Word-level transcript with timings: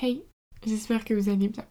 Hey, 0.00 0.22
j'espère 0.64 1.04
que 1.04 1.12
vous 1.12 1.28
allez 1.28 1.48
bien. 1.48 1.64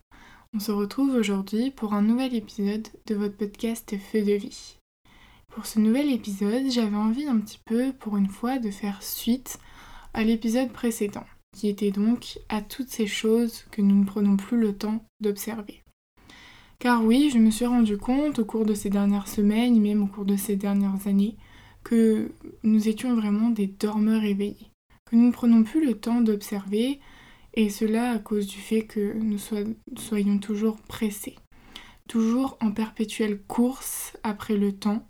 On 0.53 0.59
se 0.59 0.73
retrouve 0.73 1.15
aujourd'hui 1.15 1.71
pour 1.71 1.93
un 1.93 2.01
nouvel 2.01 2.35
épisode 2.35 2.85
de 3.05 3.15
votre 3.15 3.37
podcast 3.37 3.95
Feu 3.97 4.21
de 4.21 4.33
vie. 4.33 4.75
Pour 5.53 5.65
ce 5.65 5.79
nouvel 5.79 6.11
épisode, 6.11 6.69
j'avais 6.69 6.97
envie 6.97 7.25
un 7.25 7.37
petit 7.37 7.61
peu, 7.63 7.93
pour 7.93 8.17
une 8.17 8.27
fois, 8.27 8.59
de 8.59 8.69
faire 8.69 9.01
suite 9.01 9.59
à 10.13 10.25
l'épisode 10.25 10.73
précédent, 10.73 11.23
qui 11.55 11.69
était 11.69 11.91
donc 11.91 12.37
à 12.49 12.61
toutes 12.61 12.89
ces 12.89 13.07
choses 13.07 13.63
que 13.71 13.81
nous 13.81 13.95
ne 13.95 14.05
prenons 14.05 14.35
plus 14.35 14.59
le 14.59 14.75
temps 14.75 15.05
d'observer. 15.21 15.81
Car 16.79 17.05
oui, 17.05 17.29
je 17.31 17.37
me 17.37 17.49
suis 17.49 17.65
rendu 17.65 17.97
compte 17.97 18.39
au 18.39 18.45
cours 18.45 18.65
de 18.65 18.73
ces 18.73 18.89
dernières 18.89 19.29
semaines, 19.29 19.81
même 19.81 20.03
au 20.03 20.07
cours 20.07 20.25
de 20.25 20.35
ces 20.35 20.57
dernières 20.57 21.07
années, 21.07 21.37
que 21.85 22.29
nous 22.63 22.89
étions 22.89 23.15
vraiment 23.15 23.51
des 23.51 23.67
dormeurs 23.67 24.25
éveillés, 24.25 24.69
que 25.05 25.15
nous 25.15 25.27
ne 25.27 25.31
prenons 25.31 25.63
plus 25.63 25.85
le 25.85 25.93
temps 25.93 26.19
d'observer, 26.19 26.99
et 27.53 27.69
cela 27.69 28.11
à 28.11 28.19
cause 28.19 28.47
du 28.47 28.59
fait 28.59 28.83
que 28.83 29.13
nous 29.17 29.39
soyons 29.39 30.37
toujours 30.39 30.77
pressés, 30.77 31.35
toujours 32.07 32.57
en 32.61 32.71
perpétuelle 32.71 33.41
course 33.47 34.15
après 34.23 34.57
le 34.57 34.71
temps. 34.71 35.07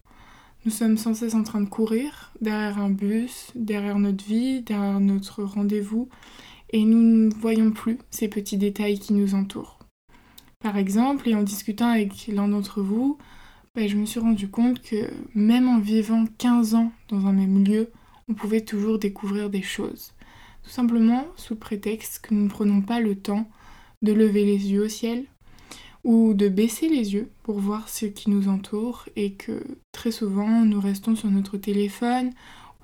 Nous 0.65 0.71
sommes 0.71 0.97
sans 0.97 1.13
cesse 1.13 1.33
en 1.33 1.43
train 1.43 1.61
de 1.61 1.69
courir 1.69 2.33
derrière 2.41 2.77
un 2.77 2.89
bus, 2.89 3.51
derrière 3.55 3.99
notre 3.99 4.25
vie, 4.25 4.61
derrière 4.61 4.99
notre 4.99 5.43
rendez-vous, 5.43 6.09
et 6.71 6.83
nous 6.83 7.01
ne 7.01 7.33
voyons 7.33 7.71
plus 7.71 7.97
ces 8.09 8.27
petits 8.27 8.57
détails 8.57 8.99
qui 8.99 9.13
nous 9.13 9.35
entourent. 9.35 9.79
Par 10.59 10.77
exemple, 10.77 11.29
et 11.29 11.35
en 11.35 11.43
discutant 11.43 11.89
avec 11.91 12.27
l'un 12.27 12.47
d'entre 12.47 12.81
vous, 12.81 13.17
bah, 13.75 13.87
je 13.87 13.95
me 13.95 14.05
suis 14.05 14.19
rendu 14.19 14.49
compte 14.49 14.81
que 14.81 15.09
même 15.35 15.67
en 15.69 15.79
vivant 15.79 16.25
15 16.39 16.73
ans 16.73 16.91
dans 17.09 17.27
un 17.27 17.33
même 17.33 17.63
lieu, 17.63 17.91
on 18.27 18.33
pouvait 18.33 18.61
toujours 18.61 18.97
découvrir 18.97 19.49
des 19.49 19.61
choses. 19.61 20.13
Tout 20.67 20.73
simplement 20.73 21.25
sous 21.37 21.55
prétexte 21.55 22.19
que 22.19 22.33
nous 22.33 22.43
ne 22.43 22.49
prenons 22.49 22.81
pas 22.81 22.99
le 22.99 23.15
temps 23.15 23.49
de 24.01 24.11
lever 24.11 24.43
les 24.43 24.69
yeux 24.69 24.83
au 24.83 24.89
ciel 24.89 25.23
ou 26.03 26.33
de 26.33 26.49
baisser 26.49 26.89
les 26.89 27.13
yeux 27.13 27.31
pour 27.43 27.57
voir 27.57 27.87
ce 27.87 28.05
qui 28.05 28.29
nous 28.29 28.49
entoure 28.49 29.07
et 29.15 29.31
que 29.31 29.63
très 29.93 30.11
souvent 30.11 30.65
nous 30.65 30.81
restons 30.81 31.15
sur 31.15 31.29
notre 31.31 31.55
téléphone 31.55 32.33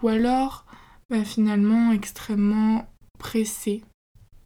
ou 0.02 0.08
alors 0.08 0.66
bah, 1.09 1.26
finalement 1.26 1.92
extrêmement 1.92 2.88
pressés, 3.20 3.84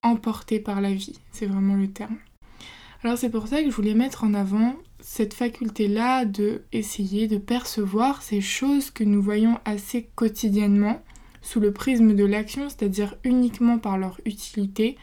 emportés 0.02 0.60
par 0.60 0.82
la 0.82 0.96
vie, 0.96 1.20
c'est 1.32 1.46
vraiment 1.46 1.76
le 1.76 1.92
terme. 1.92 2.18
Alors 3.04 3.20
c'est 3.20 3.30
pour 3.30 3.48
ça 3.48 3.62
que 3.62 3.70
je 3.70 3.76
voulais 3.76 3.94
mettre 3.94 4.24
en 4.24 4.34
avant 4.34 4.74
cette 5.00 5.36
faculté-là 5.36 6.26
de 6.26 6.64
essayer 6.72 7.28
de 7.28 7.38
percevoir 7.38 8.24
ces 8.24 8.42
choses 8.42 8.90
que 8.90 9.04
nous 9.04 9.22
voyons 9.22 9.60
assez 9.64 10.10
quotidiennement 10.16 11.04
sous 11.48 11.62
le 11.62 11.72
prisme 11.72 12.14
de 12.14 12.26
l'action, 12.26 12.68
c'est-à-dire 12.68 13.16
uniquement 13.24 13.80
par 13.80 13.98
leur 13.98 14.20
utilité, 14.26 14.98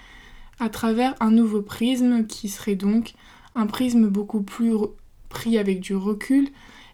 à 0.61 0.69
travers 0.69 1.15
un 1.21 1.31
nouveau 1.31 1.63
prisme 1.63 2.27
qui 2.27 2.51
serait 2.51 2.75
donc 2.75 3.15
un 3.55 3.67
prisme 3.67 4.09
beaucoup 4.09 4.43
plus 4.43 4.75
pris 5.31 5.57
avec 5.57 5.81
du 5.81 5.97
recul 5.97 6.51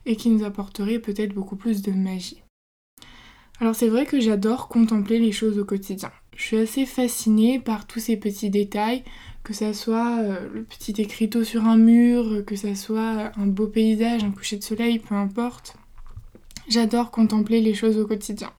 et 0.06 0.14
qui 0.14 0.30
nous 0.30 0.44
apporterait 0.44 1.00
peut-être 1.00 1.34
beaucoup 1.34 1.56
plus 1.56 1.82
de 1.82 1.90
magie. 1.90 2.42
Alors 3.58 3.74
c'est 3.74 3.88
vrai 3.88 4.06
que 4.06 4.20
j'adore 4.20 4.68
contempler 4.68 5.18
les 5.18 5.32
choses 5.32 5.58
au 5.58 5.64
quotidien. 5.64 6.12
Je 6.36 6.44
suis 6.44 6.56
assez 6.56 6.86
fascinée 6.86 7.58
par 7.58 7.88
tous 7.88 7.98
ces 7.98 8.16
petits 8.16 8.50
détails, 8.50 9.02
que 9.42 9.52
ça 9.52 9.74
soit 9.74 10.20
euh, 10.20 10.48
le 10.54 10.62
petit 10.62 10.92
écriteau 11.02 11.42
sur 11.42 11.64
un 11.66 11.76
mur, 11.76 12.44
que 12.46 12.54
ça 12.54 12.76
soit 12.76 13.32
un 13.36 13.46
beau 13.46 13.66
paysage, 13.66 14.22
un 14.22 14.30
coucher 14.30 14.58
de 14.58 14.62
soleil, 14.62 15.00
peu 15.00 15.16
importe. 15.16 15.74
J'adore 16.68 17.10
contempler 17.10 17.60
les 17.60 17.74
choses 17.74 17.98
au 17.98 18.06
quotidien. 18.06 18.52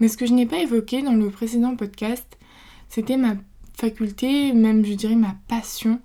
Mais 0.00 0.08
ce 0.08 0.16
que 0.16 0.26
je 0.26 0.32
n'ai 0.32 0.46
pas 0.46 0.60
évoqué 0.60 1.02
dans 1.02 1.14
le 1.14 1.30
précédent 1.30 1.76
podcast, 1.76 2.38
c'était 2.88 3.16
ma 3.16 3.36
faculté, 3.74 4.52
même 4.52 4.84
je 4.84 4.94
dirais 4.94 5.16
ma 5.16 5.36
passion 5.48 6.00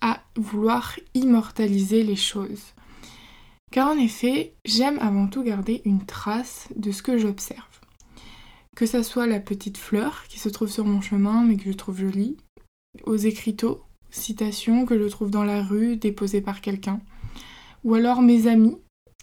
à 0.00 0.20
vouloir 0.36 0.98
immortaliser 1.14 2.02
les 2.02 2.16
choses. 2.16 2.74
Car 3.70 3.88
en 3.88 3.98
effet, 3.98 4.54
j'aime 4.64 4.98
avant 5.00 5.28
tout 5.28 5.42
garder 5.42 5.82
une 5.84 6.04
trace 6.04 6.68
de 6.76 6.90
ce 6.90 7.02
que 7.02 7.16
j'observe. 7.16 7.80
Que 8.76 8.86
ça 8.86 9.02
soit 9.02 9.26
la 9.26 9.40
petite 9.40 9.78
fleur 9.78 10.24
qui 10.28 10.38
se 10.38 10.48
trouve 10.48 10.68
sur 10.68 10.84
mon 10.84 11.00
chemin 11.00 11.44
mais 11.44 11.56
que 11.56 11.70
je 11.70 11.76
trouve 11.76 12.00
jolie, 12.00 12.36
aux 13.04 13.16
écriteaux, 13.16 13.82
citations 14.10 14.84
que 14.84 14.98
je 14.98 15.08
trouve 15.08 15.30
dans 15.30 15.44
la 15.44 15.62
rue 15.62 15.96
déposées 15.96 16.42
par 16.42 16.60
quelqu'un, 16.60 17.00
ou 17.84 17.94
alors 17.94 18.22
mes 18.22 18.46
amis, 18.46 18.76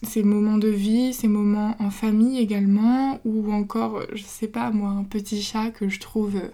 ces 0.03 0.23
moments 0.23 0.57
de 0.57 0.69
vie, 0.69 1.13
ces 1.13 1.27
moments 1.27 1.75
en 1.79 1.89
famille 1.89 2.39
également, 2.39 3.19
ou 3.25 3.51
encore, 3.51 4.01
je 4.13 4.23
sais 4.23 4.47
pas 4.47 4.71
moi, 4.71 4.89
un 4.89 5.03
petit 5.03 5.41
chat 5.41 5.71
que 5.71 5.89
je 5.89 5.99
trouve 5.99 6.37
euh, 6.37 6.49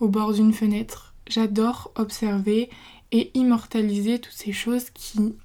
au 0.00 0.08
bord 0.08 0.32
d'une 0.32 0.52
fenêtre. 0.52 1.14
J'adore 1.28 1.92
observer 1.94 2.70
et 3.12 3.30
immortaliser 3.34 4.18
toutes 4.18 4.32
ces 4.32 4.52
choses 4.52 4.90
qui, 4.90 5.36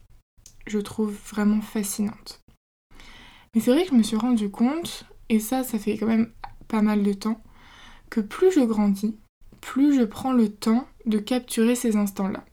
je 0.65 0.79
trouve 0.79 1.15
vraiment 1.29 1.61
fascinantes. 1.61 2.41
Mais 3.53 3.61
c'est 3.61 3.71
vrai 3.71 3.83
que 3.83 3.91
je 3.91 3.95
me 3.95 4.03
suis 4.03 4.17
rendu 4.17 4.49
compte, 4.49 5.05
et 5.29 5.39
ça, 5.39 5.63
ça 5.63 5.79
fait 5.79 5.97
quand 5.97 6.07
même 6.07 6.31
pas 6.67 6.81
mal 6.81 7.03
de 7.03 7.13
temps, 7.13 7.41
que 8.09 8.21
plus 8.21 8.51
je 8.51 8.61
grandis, 8.61 9.17
plus 9.61 9.95
je 9.95 10.03
prends 10.03 10.33
le 10.33 10.49
temps 10.49 10.87
de 11.05 11.19
capturer 11.19 11.75
ces 11.75 11.95
instants-là. 11.95 12.45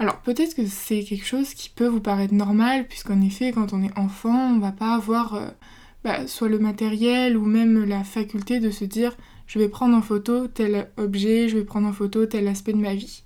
Alors 0.00 0.16
peut-être 0.22 0.54
que 0.54 0.64
c'est 0.64 1.04
quelque 1.04 1.26
chose 1.26 1.52
qui 1.52 1.68
peut 1.68 1.86
vous 1.86 2.00
paraître 2.00 2.32
normal, 2.32 2.88
puisqu'en 2.88 3.20
effet, 3.20 3.52
quand 3.52 3.74
on 3.74 3.82
est 3.82 3.96
enfant, 3.98 4.54
on 4.54 4.58
va 4.58 4.72
pas 4.72 4.94
avoir 4.94 5.34
euh, 5.34 5.48
bah, 6.04 6.26
soit 6.26 6.48
le 6.48 6.58
matériel 6.58 7.36
ou 7.36 7.44
même 7.44 7.84
la 7.84 8.02
faculté 8.02 8.60
de 8.60 8.70
se 8.70 8.86
dire 8.86 9.14
je 9.46 9.58
vais 9.58 9.68
prendre 9.68 9.94
en 9.94 10.00
photo 10.00 10.48
tel 10.48 10.88
objet, 10.96 11.50
je 11.50 11.58
vais 11.58 11.64
prendre 11.64 11.86
en 11.86 11.92
photo 11.92 12.24
tel 12.24 12.48
aspect 12.48 12.72
de 12.72 12.78
ma 12.78 12.94
vie. 12.94 13.22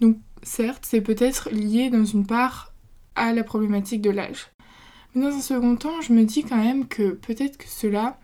Donc 0.00 0.18
certes, 0.44 0.84
c'est 0.86 1.00
peut-être 1.00 1.50
lié 1.50 1.90
dans 1.90 2.04
une 2.04 2.26
part 2.26 2.72
à 3.16 3.32
la 3.32 3.42
problématique 3.42 4.02
de 4.02 4.10
l'âge. 4.10 4.52
Mais 5.14 5.22
dans 5.22 5.36
un 5.36 5.40
second 5.40 5.74
temps, 5.74 6.00
je 6.00 6.12
me 6.12 6.22
dis 6.22 6.44
quand 6.44 6.62
même 6.62 6.86
que 6.86 7.10
peut-être 7.10 7.56
que 7.56 7.66
cela 7.66 8.20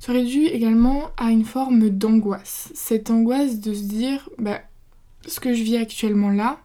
serait 0.00 0.24
dû 0.24 0.46
également 0.46 1.10
à 1.16 1.30
une 1.30 1.44
forme 1.44 1.88
d'angoisse. 1.88 2.72
Cette 2.74 3.10
angoisse 3.10 3.60
de 3.60 3.72
se 3.74 3.84
dire, 3.84 4.28
bah, 4.38 4.60
ce 5.28 5.40
que 5.40 5.54
je 5.54 5.62
vis 5.62 5.76
actuellement 5.76 6.30
là, 6.30 6.58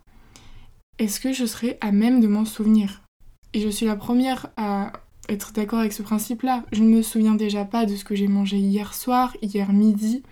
est-ce 0.99 1.19
que 1.19 1.33
je 1.33 1.45
serais 1.45 1.77
à 1.81 1.91
même 1.91 2.21
de 2.21 2.27
m'en 2.27 2.45
souvenir? 2.45 3.01
Et 3.53 3.61
je 3.61 3.69
suis 3.69 3.85
la 3.85 3.95
première 3.95 4.47
à 4.57 4.93
être 5.29 5.53
d'accord 5.53 5.79
avec 5.79 5.93
ce 5.93 6.01
principe-là. 6.01 6.63
Je 6.71 6.81
ne 6.81 6.89
me 6.89 7.01
souviens 7.01 7.35
déjà 7.35 7.65
pas 7.65 7.85
de 7.85 7.95
ce 7.95 8.03
que 8.03 8.15
j'ai 8.15 8.27
mangé 8.27 8.57
hier 8.57 8.93
soir, 8.93 9.35
hier 9.41 9.71
midi. 9.71 10.23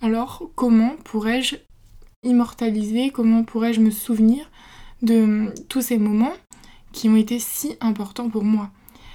Alors 0.00 0.50
comment 0.54 0.96
pourrais-je 1.04 1.56
immortaliser, 2.22 3.10
comment 3.10 3.44
pourrais-je 3.44 3.80
me 3.80 3.90
souvenir 3.90 4.50
de 5.02 5.52
tous 5.68 5.82
ces 5.82 5.98
moments 5.98 6.34
qui 6.92 7.08
ont 7.08 7.16
été 7.16 7.38
si 7.38 7.76
importants 7.80 8.28
pour 8.28 8.44
moi? 8.44 8.70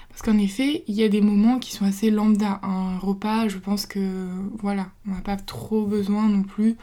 Parce 0.09 0.21
qu'en 0.21 0.37
effet, 0.37 0.83
il 0.87 0.93
y 0.93 1.03
a 1.03 1.09
des 1.09 1.21
moments 1.21 1.57
qui 1.57 1.71
sont 1.71 1.85
assez 1.85 2.11
lambda. 2.11 2.59
Un 2.61 2.99
repas, 2.99 3.47
je 3.47 3.57
pense 3.57 3.85
que 3.85 4.27
voilà, 4.59 4.91
on 5.07 5.11
n'a 5.11 5.21
pas 5.21 5.37
trop 5.37 5.85
besoin 5.85 6.29
non 6.29 6.43
plus 6.43 6.75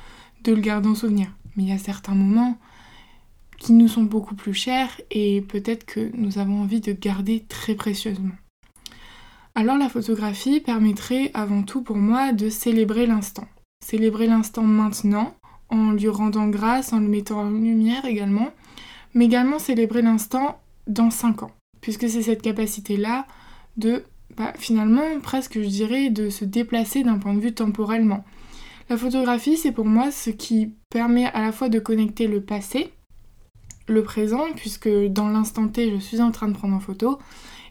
de 0.42 0.52
le 0.52 0.60
garder 0.60 0.88
en 0.88 0.94
souvenir. 0.94 1.32
Mais 1.56 1.64
il 1.64 1.68
y 1.68 1.72
a 1.72 1.78
certains 1.78 2.14
moments 2.14 2.58
qui 3.58 3.72
nous 3.72 3.88
sont 3.88 4.04
beaucoup 4.04 4.34
plus 4.34 4.54
chers 4.54 5.00
et 5.10 5.42
peut-être 5.42 5.84
que 5.84 6.10
nous 6.14 6.38
avons 6.38 6.62
envie 6.62 6.80
de 6.80 6.92
garder 6.92 7.44
très 7.48 7.74
précieusement. 7.74 8.34
Alors 9.54 9.76
la 9.76 9.88
photographie 9.88 10.60
permettrait 10.60 11.30
avant 11.34 11.62
tout 11.62 11.82
pour 11.82 11.96
moi 11.96 12.32
de 12.32 12.48
célébrer 12.48 13.06
l'instant. 13.06 13.46
Célébrer 13.84 14.26
l'instant 14.26 14.62
maintenant, 14.62 15.34
en 15.68 15.92
lui 15.92 16.08
rendant 16.08 16.48
grâce, 16.48 16.92
en 16.92 17.00
le 17.00 17.08
mettant 17.08 17.40
en 17.40 17.50
lumière 17.50 18.04
également, 18.04 18.50
mais 19.14 19.26
également 19.26 19.58
célébrer 19.58 20.02
l'instant 20.02 20.60
dans 20.86 21.10
5 21.10 21.42
ans 21.42 21.52
puisque 21.80 22.08
c'est 22.08 22.22
cette 22.22 22.42
capacité-là 22.42 23.26
de, 23.76 24.04
bah, 24.36 24.52
finalement, 24.56 25.20
presque 25.22 25.60
je 25.60 25.68
dirais, 25.68 26.10
de 26.10 26.30
se 26.30 26.44
déplacer 26.44 27.02
d'un 27.02 27.18
point 27.18 27.34
de 27.34 27.40
vue 27.40 27.54
temporellement. 27.54 28.24
La 28.90 28.96
photographie, 28.96 29.56
c'est 29.56 29.70
pour 29.70 29.84
moi 29.84 30.10
ce 30.10 30.30
qui 30.30 30.74
permet 30.90 31.26
à 31.26 31.42
la 31.42 31.52
fois 31.52 31.68
de 31.68 31.78
connecter 31.78 32.26
le 32.26 32.42
passé, 32.42 32.92
le 33.86 34.02
présent, 34.02 34.46
puisque 34.56 34.88
dans 34.88 35.28
l'instant 35.28 35.68
T, 35.68 35.92
je 35.92 36.00
suis 36.00 36.20
en 36.20 36.32
train 36.32 36.48
de 36.48 36.54
prendre 36.54 36.74
en 36.74 36.80
photo, 36.80 37.20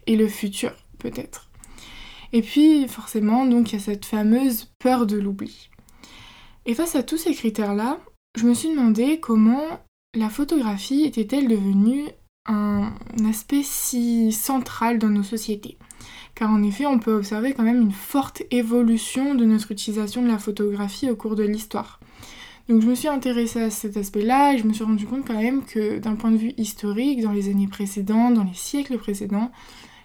et 0.08 0.16
le 0.16 0.30
futur, 0.30 0.72
peut-être. 0.98 1.50
Et 2.32 2.42
puis, 2.42 2.88
forcément, 2.88 3.46
donc, 3.46 3.70
il 3.70 3.74
y 3.74 3.82
a 3.82 3.84
cette 3.84 4.06
fameuse 4.06 4.72
peur 4.80 5.06
de 5.06 5.18
l'oubli. 5.18 5.70
Et 6.66 6.74
face 6.74 6.96
à 6.96 7.04
tous 7.04 7.18
ces 7.18 7.34
critères-là, 7.34 8.00
je 8.38 8.46
me 8.46 8.54
suis 8.54 8.70
demandé 8.70 9.20
comment 9.20 9.82
la 10.16 10.30
photographie 10.30 11.04
était-elle 11.04 11.50
devenue 11.50 12.06
un 12.50 12.92
aspect 13.30 13.62
si 13.64 14.32
central 14.32 15.00
dans 15.00 15.10
nos 15.10 15.24
sociétés. 15.24 15.78
Car 16.36 16.50
en 16.50 16.64
effet, 16.64 16.86
on 16.86 17.00
peut 17.00 17.14
observer 17.14 17.54
quand 17.54 17.64
même 17.64 17.82
une 17.82 17.92
forte 17.92 18.44
évolution 18.52 19.36
de 19.36 19.46
notre 19.46 19.72
utilisation 19.72 20.22
de 20.22 20.28
la 20.28 20.40
photographie 20.40 21.10
au 21.10 21.16
cours 21.16 21.36
de 21.36 21.44
l'histoire. 21.44 22.00
Donc 22.68 22.82
je 22.82 22.88
me 22.88 22.96
suis 22.96 23.08
intéressée 23.08 23.62
à 23.62 23.70
cet 23.70 23.98
aspect-là 23.98 24.54
et 24.54 24.58
je 24.58 24.66
me 24.66 24.74
suis 24.74 24.84
rendu 24.84 25.06
compte 25.06 25.26
quand 25.26 25.42
même 25.42 25.64
que 25.66 25.98
d'un 25.98 26.16
point 26.16 26.32
de 26.32 26.38
vue 26.38 26.54
historique, 26.58 27.22
dans 27.22 27.32
les 27.32 27.50
années 27.50 27.68
précédentes, 27.68 28.36
dans 28.36 28.44
les 28.44 28.54
siècles 28.54 28.98
précédents, 28.98 29.52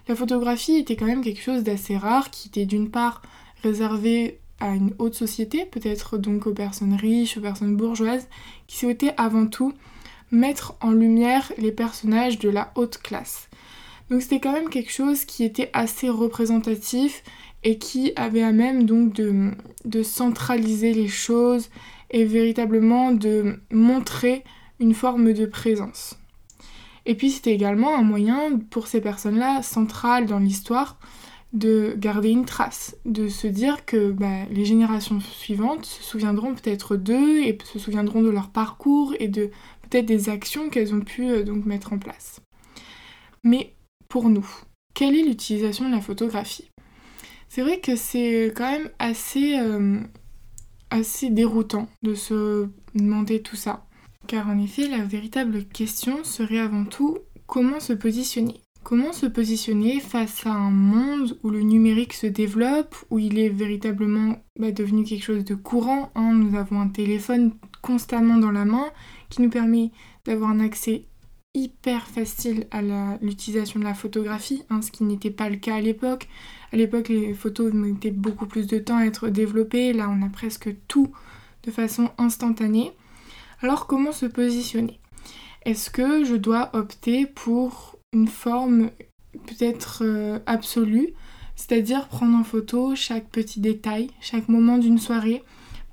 la 0.07 0.15
photographie 0.15 0.77
était 0.77 0.95
quand 0.95 1.05
même 1.05 1.23
quelque 1.23 1.41
chose 1.41 1.63
d'assez 1.63 1.97
rare 1.97 2.31
qui 2.31 2.47
était 2.47 2.65
d'une 2.65 2.89
part 2.89 3.21
réservé 3.63 4.39
à 4.59 4.73
une 4.73 4.93
haute 4.99 5.15
société, 5.15 5.65
peut-être 5.65 6.17
donc 6.17 6.47
aux 6.47 6.53
personnes 6.53 6.95
riches, 6.95 7.37
aux 7.37 7.41
personnes 7.41 7.75
bourgeoises, 7.75 8.27
qui 8.67 8.77
souhaitaient 8.77 9.13
avant 9.17 9.47
tout 9.47 9.73
mettre 10.31 10.75
en 10.81 10.91
lumière 10.91 11.51
les 11.57 11.71
personnages 11.71 12.39
de 12.39 12.49
la 12.49 12.71
haute 12.75 12.97
classe. 12.97 13.49
Donc 14.09 14.21
c'était 14.21 14.39
quand 14.39 14.51
même 14.51 14.69
quelque 14.69 14.91
chose 14.91 15.25
qui 15.25 15.43
était 15.43 15.69
assez 15.73 16.09
représentatif 16.09 17.23
et 17.63 17.77
qui 17.77 18.13
avait 18.15 18.43
à 18.43 18.51
même 18.51 18.85
donc 18.85 19.13
de, 19.13 19.51
de 19.85 20.03
centraliser 20.03 20.93
les 20.93 21.07
choses 21.07 21.69
et 22.11 22.23
véritablement 22.23 23.11
de 23.11 23.59
montrer 23.71 24.43
une 24.79 24.93
forme 24.93 25.33
de 25.33 25.45
présence. 25.45 26.17
Et 27.07 27.15
puis 27.15 27.31
c'était 27.31 27.53
également 27.53 27.95
un 27.95 28.03
moyen 28.03 28.59
pour 28.69 28.87
ces 28.87 29.01
personnes-là, 29.01 29.61
centrales 29.63 30.25
dans 30.25 30.39
l'histoire, 30.39 30.97
de 31.53 31.95
garder 31.97 32.29
une 32.29 32.45
trace, 32.45 32.97
de 33.05 33.29
se 33.29 33.47
dire 33.47 33.85
que 33.85 34.11
bah, 34.11 34.45
les 34.51 34.65
générations 34.65 35.21
suivantes 35.21 35.85
se 35.85 36.03
souviendront 36.03 36.53
peut-être 36.53 36.97
d'eux 36.97 37.43
et 37.43 37.57
se 37.63 37.79
souviendront 37.79 38.21
de 38.21 38.29
leur 38.29 38.49
parcours 38.49 39.13
et 39.19 39.29
de 39.29 39.51
peut-être 39.89 40.05
des 40.05 40.29
actions 40.29 40.69
qu'elles 40.69 40.93
ont 40.93 41.01
pu 41.01 41.29
euh, 41.29 41.43
donc 41.43 41.65
mettre 41.65 41.93
en 41.93 41.97
place. 41.97 42.41
Mais 43.43 43.73
pour 44.09 44.29
nous, 44.29 44.47
quelle 44.93 45.15
est 45.15 45.23
l'utilisation 45.23 45.87
de 45.87 45.95
la 45.95 46.01
photographie? 46.01 46.71
C'est 47.49 47.61
vrai 47.61 47.79
que 47.79 47.95
c'est 47.95 48.53
quand 48.55 48.69
même 48.71 48.89
assez, 48.99 49.57
euh, 49.59 49.99
assez 50.89 51.29
déroutant 51.29 51.87
de 52.03 52.15
se 52.15 52.67
demander 52.95 53.41
tout 53.41 53.55
ça. 53.55 53.85
Car 54.27 54.49
en 54.49 54.57
effet, 54.57 54.87
la 54.87 55.03
véritable 55.03 55.65
question 55.65 56.23
serait 56.23 56.59
avant 56.59 56.85
tout 56.85 57.19
comment 57.45 57.79
se 57.79 57.93
positionner? 57.93 58.61
Comment 58.83 59.13
se 59.13 59.25
positionner 59.25 59.99
face 59.99 60.45
à 60.45 60.51
un 60.51 60.69
monde 60.69 61.39
où 61.43 61.49
le 61.49 61.61
numérique 61.61 62.13
se 62.13 62.27
développe, 62.27 62.95
où 63.09 63.17
il 63.17 63.39
est 63.39 63.49
véritablement 63.49 64.37
bah, 64.59 64.71
devenu 64.71 65.03
quelque 65.03 65.23
chose 65.23 65.43
de 65.43 65.55
courant 65.55 66.11
hein? 66.13 66.33
Nous 66.33 66.55
avons 66.55 66.79
un 66.79 66.89
téléphone 66.89 67.53
constamment 67.81 68.37
dans 68.37 68.51
la 68.51 68.65
main 68.65 68.85
qui 69.29 69.41
nous 69.41 69.49
permet 69.49 69.91
d'avoir 70.25 70.49
un 70.49 70.59
accès 70.59 71.05
hyper 71.53 72.07
facile 72.07 72.67
à 72.71 72.81
l'utilisation 73.21 73.79
de 73.79 73.85
la 73.85 73.93
photographie, 73.93 74.63
hein, 74.69 74.81
ce 74.81 74.91
qui 74.91 75.03
n'était 75.05 75.31
pas 75.31 75.49
le 75.49 75.55
cas 75.55 75.75
à 75.75 75.81
l'époque. 75.81 76.27
À 76.73 76.75
l'époque, 76.75 77.07
les 77.07 77.33
photos 77.33 77.73
mettaient 77.73 78.11
beaucoup 78.11 78.45
plus 78.45 78.67
de 78.67 78.77
temps 78.77 78.97
à 78.97 79.05
être 79.05 79.29
développées. 79.29 79.93
Là, 79.93 80.09
on 80.09 80.25
a 80.25 80.29
presque 80.29 80.75
tout 80.87 81.11
de 81.63 81.71
façon 81.71 82.09
instantanée. 82.17 82.91
Alors, 83.61 83.87
comment 83.87 84.11
se 84.11 84.25
positionner? 84.25 84.99
Est-ce 85.63 85.89
que 85.89 86.25
je 86.25 86.35
dois 86.35 86.69
opter 86.73 87.25
pour 87.25 87.97
une 88.11 88.27
forme 88.27 88.91
peut-être 89.47 90.03
euh, 90.03 90.39
absolue, 90.45 91.13
c'est-à-dire 91.55 92.07
prendre 92.07 92.37
en 92.37 92.43
photo 92.43 92.95
chaque 92.95 93.29
petit 93.29 93.59
détail, 93.59 94.09
chaque 94.19 94.49
moment 94.49 94.77
d'une 94.77 94.99
soirée 94.99 95.43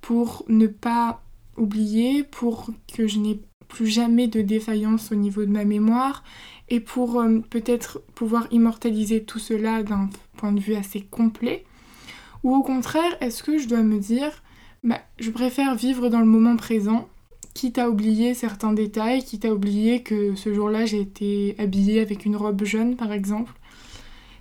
pour 0.01 0.45
ne 0.49 0.67
pas 0.67 1.22
oublier, 1.57 2.25
pour 2.25 2.71
que 2.95 3.07
je 3.07 3.19
n'ai 3.19 3.41
plus 3.69 3.87
jamais 3.87 4.29
de 4.29 4.43
défaillance 4.43 5.13
au 5.13 5.15
niveau 5.15 5.45
de 5.45 5.51
ma 5.51 5.65
mémoire 5.65 6.23
et 6.69 6.81
pour 6.81 7.21
euh, 7.21 7.41
peut-être 7.51 8.03
pouvoir 8.15 8.47
immortaliser 8.51 9.23
tout 9.23 9.39
cela 9.39 9.83
d'un 9.83 10.11
point 10.37 10.53
de 10.53 10.61
vue 10.61 10.75
assez 10.75 11.01
complet. 11.01 11.65
Ou 12.45 12.55
au 12.55 12.63
contraire, 12.63 13.17
est-ce 13.21 13.43
que 13.43 13.59
je 13.59 13.69
dois 13.69 13.83
me 13.83 13.99
dire, 13.99 14.43
bah, 14.85 15.01
je 15.19 15.31
préfère 15.31 15.75
vivre 15.75 16.09
dans 16.09 16.21
le 16.21 16.27
moment 16.27 16.57
présent 16.57 17.09
quitte 17.55 17.79
à 17.79 17.91
oublier 17.91 18.35
certains 18.35 18.73
détails, 18.73 19.23
quitte 19.23 19.45
à 19.45 19.53
oublier 19.53 20.03
que 20.03 20.35
ce 20.35 20.55
jour-là 20.55 20.87
j'ai 20.87 21.01
été 21.01 21.55
habillée 21.59 22.01
avec 22.01 22.25
une 22.25 22.37
robe 22.37 22.65
jaune 22.65 22.97
par 22.97 23.13
exemple. 23.13 23.53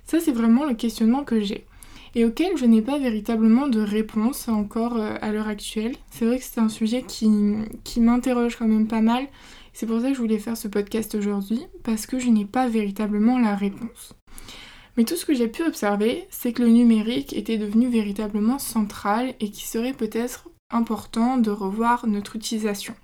Ça 0.04 0.18
c'est 0.20 0.32
vraiment 0.32 0.64
le 0.64 0.74
questionnement 0.74 1.24
que 1.24 1.40
j'ai 1.40 1.66
et 2.14 2.24
auquel 2.24 2.56
je 2.56 2.64
n'ai 2.64 2.82
pas 2.82 2.98
véritablement 2.98 3.68
de 3.68 3.80
réponse 3.80 4.48
encore 4.48 4.96
euh, 4.96 5.16
à 5.20 5.32
l'heure 5.32 5.48
actuelle. 5.48 5.96
C'est 6.10 6.26
vrai 6.26 6.38
que 6.38 6.44
c'est 6.44 6.60
un 6.60 6.68
sujet 6.68 7.02
qui, 7.02 7.30
qui 7.84 8.00
m'interroge 8.00 8.56
quand 8.56 8.68
même 8.68 8.88
pas 8.88 9.00
mal. 9.00 9.26
C'est 9.72 9.86
pour 9.86 10.00
ça 10.00 10.08
que 10.08 10.14
je 10.14 10.20
voulais 10.20 10.38
faire 10.38 10.56
ce 10.56 10.68
podcast 10.68 11.14
aujourd'hui, 11.14 11.60
parce 11.82 12.06
que 12.06 12.18
je 12.18 12.28
n'ai 12.28 12.44
pas 12.44 12.68
véritablement 12.68 13.38
la 13.38 13.56
réponse. 13.56 14.14
Mais 14.96 15.04
tout 15.04 15.16
ce 15.16 15.24
que 15.24 15.34
j'ai 15.34 15.48
pu 15.48 15.62
observer, 15.62 16.26
c'est 16.28 16.52
que 16.52 16.62
le 16.62 16.68
numérique 16.68 17.32
était 17.32 17.56
devenu 17.56 17.88
véritablement 17.88 18.58
central 18.58 19.34
et 19.40 19.50
qui 19.50 19.66
serait 19.66 19.94
peut-être 19.94 20.50
important 20.70 21.38
de 21.38 21.50
revoir 21.50 22.06
notre 22.06 22.36
utilisation 22.36 22.94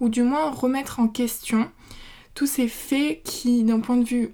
ou 0.00 0.08
du 0.08 0.22
moins 0.22 0.50
remettre 0.50 0.98
en 0.98 1.08
question 1.08 1.70
tous 2.34 2.46
ces 2.46 2.68
faits 2.68 3.22
qui, 3.22 3.64
d'un 3.64 3.80
point 3.80 3.96
de 3.96 4.04
vue 4.04 4.30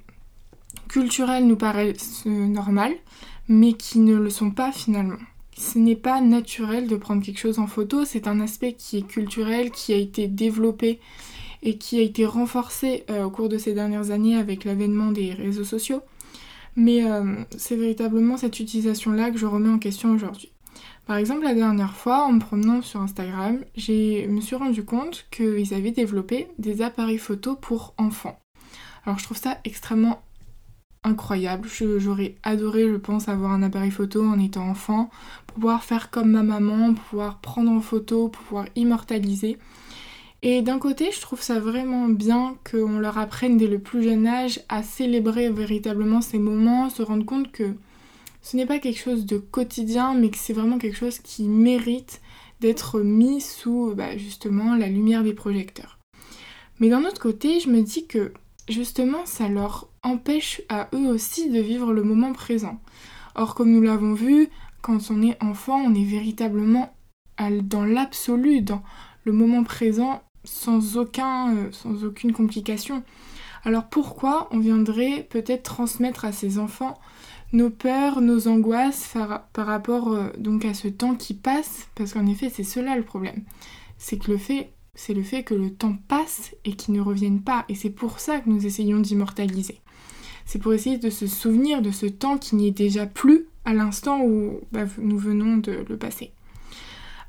culturel, 0.88 1.46
nous 1.46 1.56
paraissent 1.56 2.22
euh, 2.26 2.46
normaux, 2.46 2.94
mais 3.48 3.72
qui 3.72 3.98
ne 4.00 4.16
le 4.16 4.30
sont 4.30 4.50
pas 4.50 4.72
finalement. 4.72 5.18
Ce 5.56 5.78
n'est 5.78 5.96
pas 5.96 6.20
naturel 6.20 6.86
de 6.86 6.96
prendre 6.96 7.22
quelque 7.22 7.38
chose 7.40 7.58
en 7.58 7.66
photo, 7.66 8.04
c'est 8.04 8.26
un 8.26 8.40
aspect 8.40 8.74
qui 8.74 8.98
est 8.98 9.06
culturel, 9.06 9.70
qui 9.70 9.94
a 9.94 9.96
été 9.96 10.28
développé 10.28 11.00
et 11.62 11.78
qui 11.78 11.98
a 11.98 12.02
été 12.02 12.26
renforcé 12.26 13.04
euh, 13.10 13.24
au 13.24 13.30
cours 13.30 13.48
de 13.48 13.56
ces 13.56 13.72
dernières 13.72 14.10
années 14.10 14.36
avec 14.36 14.64
l'avènement 14.64 15.12
des 15.12 15.32
réseaux 15.32 15.64
sociaux. 15.64 16.02
Mais 16.76 17.10
euh, 17.10 17.36
c'est 17.56 17.76
véritablement 17.76 18.36
cette 18.36 18.60
utilisation-là 18.60 19.30
que 19.30 19.38
je 19.38 19.46
remets 19.46 19.70
en 19.70 19.78
question 19.78 20.12
aujourd'hui. 20.12 20.52
Par 21.06 21.16
exemple, 21.16 21.44
la 21.44 21.54
dernière 21.54 21.94
fois, 21.94 22.24
en 22.26 22.32
me 22.32 22.40
promenant 22.40 22.82
sur 22.82 23.00
Instagram, 23.00 23.60
je 23.76 24.26
me 24.26 24.40
suis 24.40 24.56
rendu 24.56 24.84
compte 24.84 25.26
qu'ils 25.30 25.72
avaient 25.72 25.92
développé 25.92 26.48
des 26.58 26.82
appareils 26.82 27.18
photo 27.18 27.54
pour 27.54 27.94
enfants. 27.96 28.38
Alors 29.04 29.18
je 29.18 29.24
trouve 29.24 29.36
ça 29.36 29.58
extrêmement 29.64 30.20
incroyable. 31.06 31.68
J'aurais 31.98 32.36
adoré, 32.42 32.88
je 32.88 32.96
pense, 32.96 33.28
avoir 33.28 33.52
un 33.52 33.62
appareil 33.62 33.90
photo 33.90 34.24
en 34.26 34.38
étant 34.38 34.68
enfant, 34.68 35.10
pouvoir 35.46 35.84
faire 35.84 36.10
comme 36.10 36.32
ma 36.32 36.42
maman, 36.42 36.94
pouvoir 36.94 37.38
prendre 37.38 37.70
en 37.70 37.80
photo, 37.80 38.28
pouvoir 38.28 38.66
immortaliser. 38.76 39.58
Et 40.42 40.62
d'un 40.62 40.78
côté, 40.78 41.10
je 41.12 41.20
trouve 41.20 41.40
ça 41.40 41.58
vraiment 41.58 42.08
bien 42.08 42.56
qu'on 42.70 42.98
leur 42.98 43.18
apprenne 43.18 43.56
dès 43.56 43.66
le 43.66 43.78
plus 43.78 44.02
jeune 44.02 44.26
âge 44.26 44.60
à 44.68 44.82
célébrer 44.82 45.50
véritablement 45.50 46.20
ces 46.20 46.38
moments, 46.38 46.90
se 46.90 47.02
rendre 47.02 47.24
compte 47.24 47.50
que 47.50 47.74
ce 48.42 48.56
n'est 48.56 48.66
pas 48.66 48.78
quelque 48.78 49.00
chose 49.00 49.26
de 49.26 49.38
quotidien, 49.38 50.14
mais 50.14 50.30
que 50.30 50.38
c'est 50.38 50.52
vraiment 50.52 50.78
quelque 50.78 50.98
chose 50.98 51.18
qui 51.18 51.48
mérite 51.48 52.20
d'être 52.60 53.00
mis 53.00 53.40
sous 53.40 53.92
bah, 53.96 54.16
justement 54.16 54.76
la 54.76 54.88
lumière 54.88 55.24
des 55.24 55.34
projecteurs. 55.34 55.98
Mais 56.78 56.90
d'un 56.90 57.04
autre 57.04 57.20
côté, 57.20 57.58
je 57.60 57.68
me 57.68 57.82
dis 57.82 58.06
que 58.06 58.32
justement 58.68 59.24
ça 59.26 59.48
leur 59.48 59.88
empêche 60.02 60.62
à 60.68 60.88
eux 60.94 61.08
aussi 61.08 61.50
de 61.50 61.60
vivre 61.60 61.92
le 61.92 62.02
moment 62.02 62.32
présent. 62.32 62.80
Or, 63.34 63.54
comme 63.54 63.70
nous 63.70 63.82
l'avons 63.82 64.14
vu, 64.14 64.48
quand 64.80 65.10
on 65.10 65.22
est 65.22 65.42
enfant, 65.42 65.76
on 65.76 65.94
est 65.94 66.04
véritablement 66.04 66.94
dans 67.62 67.84
l'absolu, 67.84 68.62
dans 68.62 68.82
le 69.24 69.32
moment 69.32 69.62
présent, 69.62 70.22
euh, 70.68 71.68
sans 71.72 72.04
aucune 72.04 72.32
complication. 72.32 73.02
Alors 73.64 73.88
pourquoi 73.88 74.48
on 74.52 74.58
viendrait 74.58 75.26
peut-être 75.28 75.64
transmettre 75.64 76.24
à 76.24 76.32
ces 76.32 76.58
enfants 76.58 76.94
nos 77.52 77.70
peurs, 77.70 78.20
nos 78.20 78.48
angoisses 78.48 79.12
par, 79.52 79.66
rapport 79.66 80.12
euh, 80.12 80.28
donc 80.38 80.64
à 80.64 80.74
ce 80.74 80.88
temps 80.88 81.14
qui 81.14 81.34
passe, 81.34 81.88
parce 81.94 82.12
qu'en 82.12 82.26
effet 82.26 82.48
c'est 82.48 82.64
cela 82.64 82.96
le 82.96 83.02
problème, 83.02 83.42
c'est 83.98 84.18
que 84.18 84.30
le 84.30 84.38
fait 84.38 84.72
c'est 84.96 85.14
le 85.14 85.22
fait 85.22 85.44
que 85.44 85.54
le 85.54 85.70
temps 85.70 85.96
passe 86.08 86.54
et 86.64 86.72
qu'il 86.72 86.94
ne 86.94 87.00
revienne 87.00 87.42
pas, 87.42 87.64
et 87.68 87.74
c'est 87.74 87.90
pour 87.90 88.18
ça 88.18 88.40
que 88.40 88.48
nous 88.48 88.66
essayons 88.66 88.98
d'immortaliser. 88.98 89.80
C'est 90.46 90.58
pour 90.58 90.72
essayer 90.72 90.98
de 90.98 91.10
se 91.10 91.26
souvenir 91.26 91.82
de 91.82 91.90
ce 91.90 92.06
temps 92.06 92.38
qui 92.38 92.56
n'y 92.56 92.68
est 92.68 92.76
déjà 92.76 93.06
plus 93.06 93.46
à 93.64 93.74
l'instant 93.74 94.22
où 94.22 94.60
bah, 94.72 94.84
nous 94.98 95.18
venons 95.18 95.58
de 95.58 95.84
le 95.88 95.96
passer. 95.96 96.32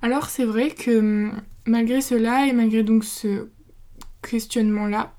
Alors 0.01 0.29
c'est 0.29 0.45
vrai 0.45 0.69
que 0.69 0.99
hum, 0.99 1.41
malgré 1.65 2.01
cela 2.01 2.47
et 2.47 2.53
malgré 2.53 2.83
donc 2.83 3.03
ce 3.03 3.49
questionnement-là, 4.21 5.13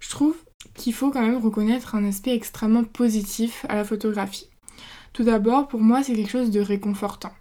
je 0.00 0.08
trouve 0.08 0.36
qu'il 0.74 0.94
faut 0.94 1.10
quand 1.10 1.22
même 1.22 1.38
reconnaître 1.38 1.94
un 1.94 2.04
aspect 2.04 2.34
extrêmement 2.34 2.84
positif 2.84 3.66
à 3.68 3.76
la 3.76 3.84
photographie. 3.84 4.48
Tout 5.12 5.24
d'abord, 5.24 5.68
pour 5.68 5.80
moi, 5.80 6.02
c'est 6.02 6.14
quelque 6.14 6.30
chose 6.30 6.50
de 6.50 6.60
réconfortant. 6.60 7.32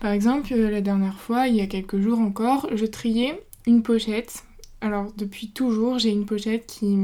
Par 0.00 0.12
exemple, 0.12 0.52
euh, 0.52 0.70
la 0.70 0.80
dernière 0.80 1.18
fois, 1.18 1.48
il 1.48 1.56
y 1.56 1.60
a 1.60 1.66
quelques 1.66 1.98
jours 1.98 2.20
encore, 2.20 2.68
je 2.72 2.86
triais 2.86 3.40
une 3.66 3.82
pochette. 3.82 4.44
Alors, 4.80 5.12
depuis 5.16 5.50
toujours, 5.50 5.98
j'ai 5.98 6.10
une 6.10 6.26
pochette 6.26 6.66
qui 6.66 6.96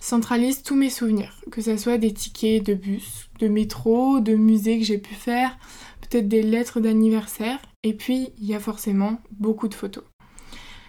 centralise 0.00 0.62
tous 0.62 0.74
mes 0.74 0.90
souvenirs, 0.90 1.40
que 1.50 1.60
ce 1.60 1.76
soit 1.76 1.98
des 1.98 2.12
tickets 2.12 2.64
de 2.64 2.74
bus, 2.74 3.28
de 3.38 3.48
métro, 3.48 4.20
de 4.20 4.34
musée 4.34 4.78
que 4.78 4.84
j'ai 4.84 4.98
pu 4.98 5.14
faire, 5.14 5.56
peut-être 6.00 6.28
des 6.28 6.42
lettres 6.42 6.80
d'anniversaire, 6.80 7.58
et 7.82 7.92
puis 7.92 8.28
il 8.38 8.46
y 8.46 8.54
a 8.54 8.60
forcément 8.60 9.20
beaucoup 9.30 9.68
de 9.68 9.74
photos. 9.74 10.04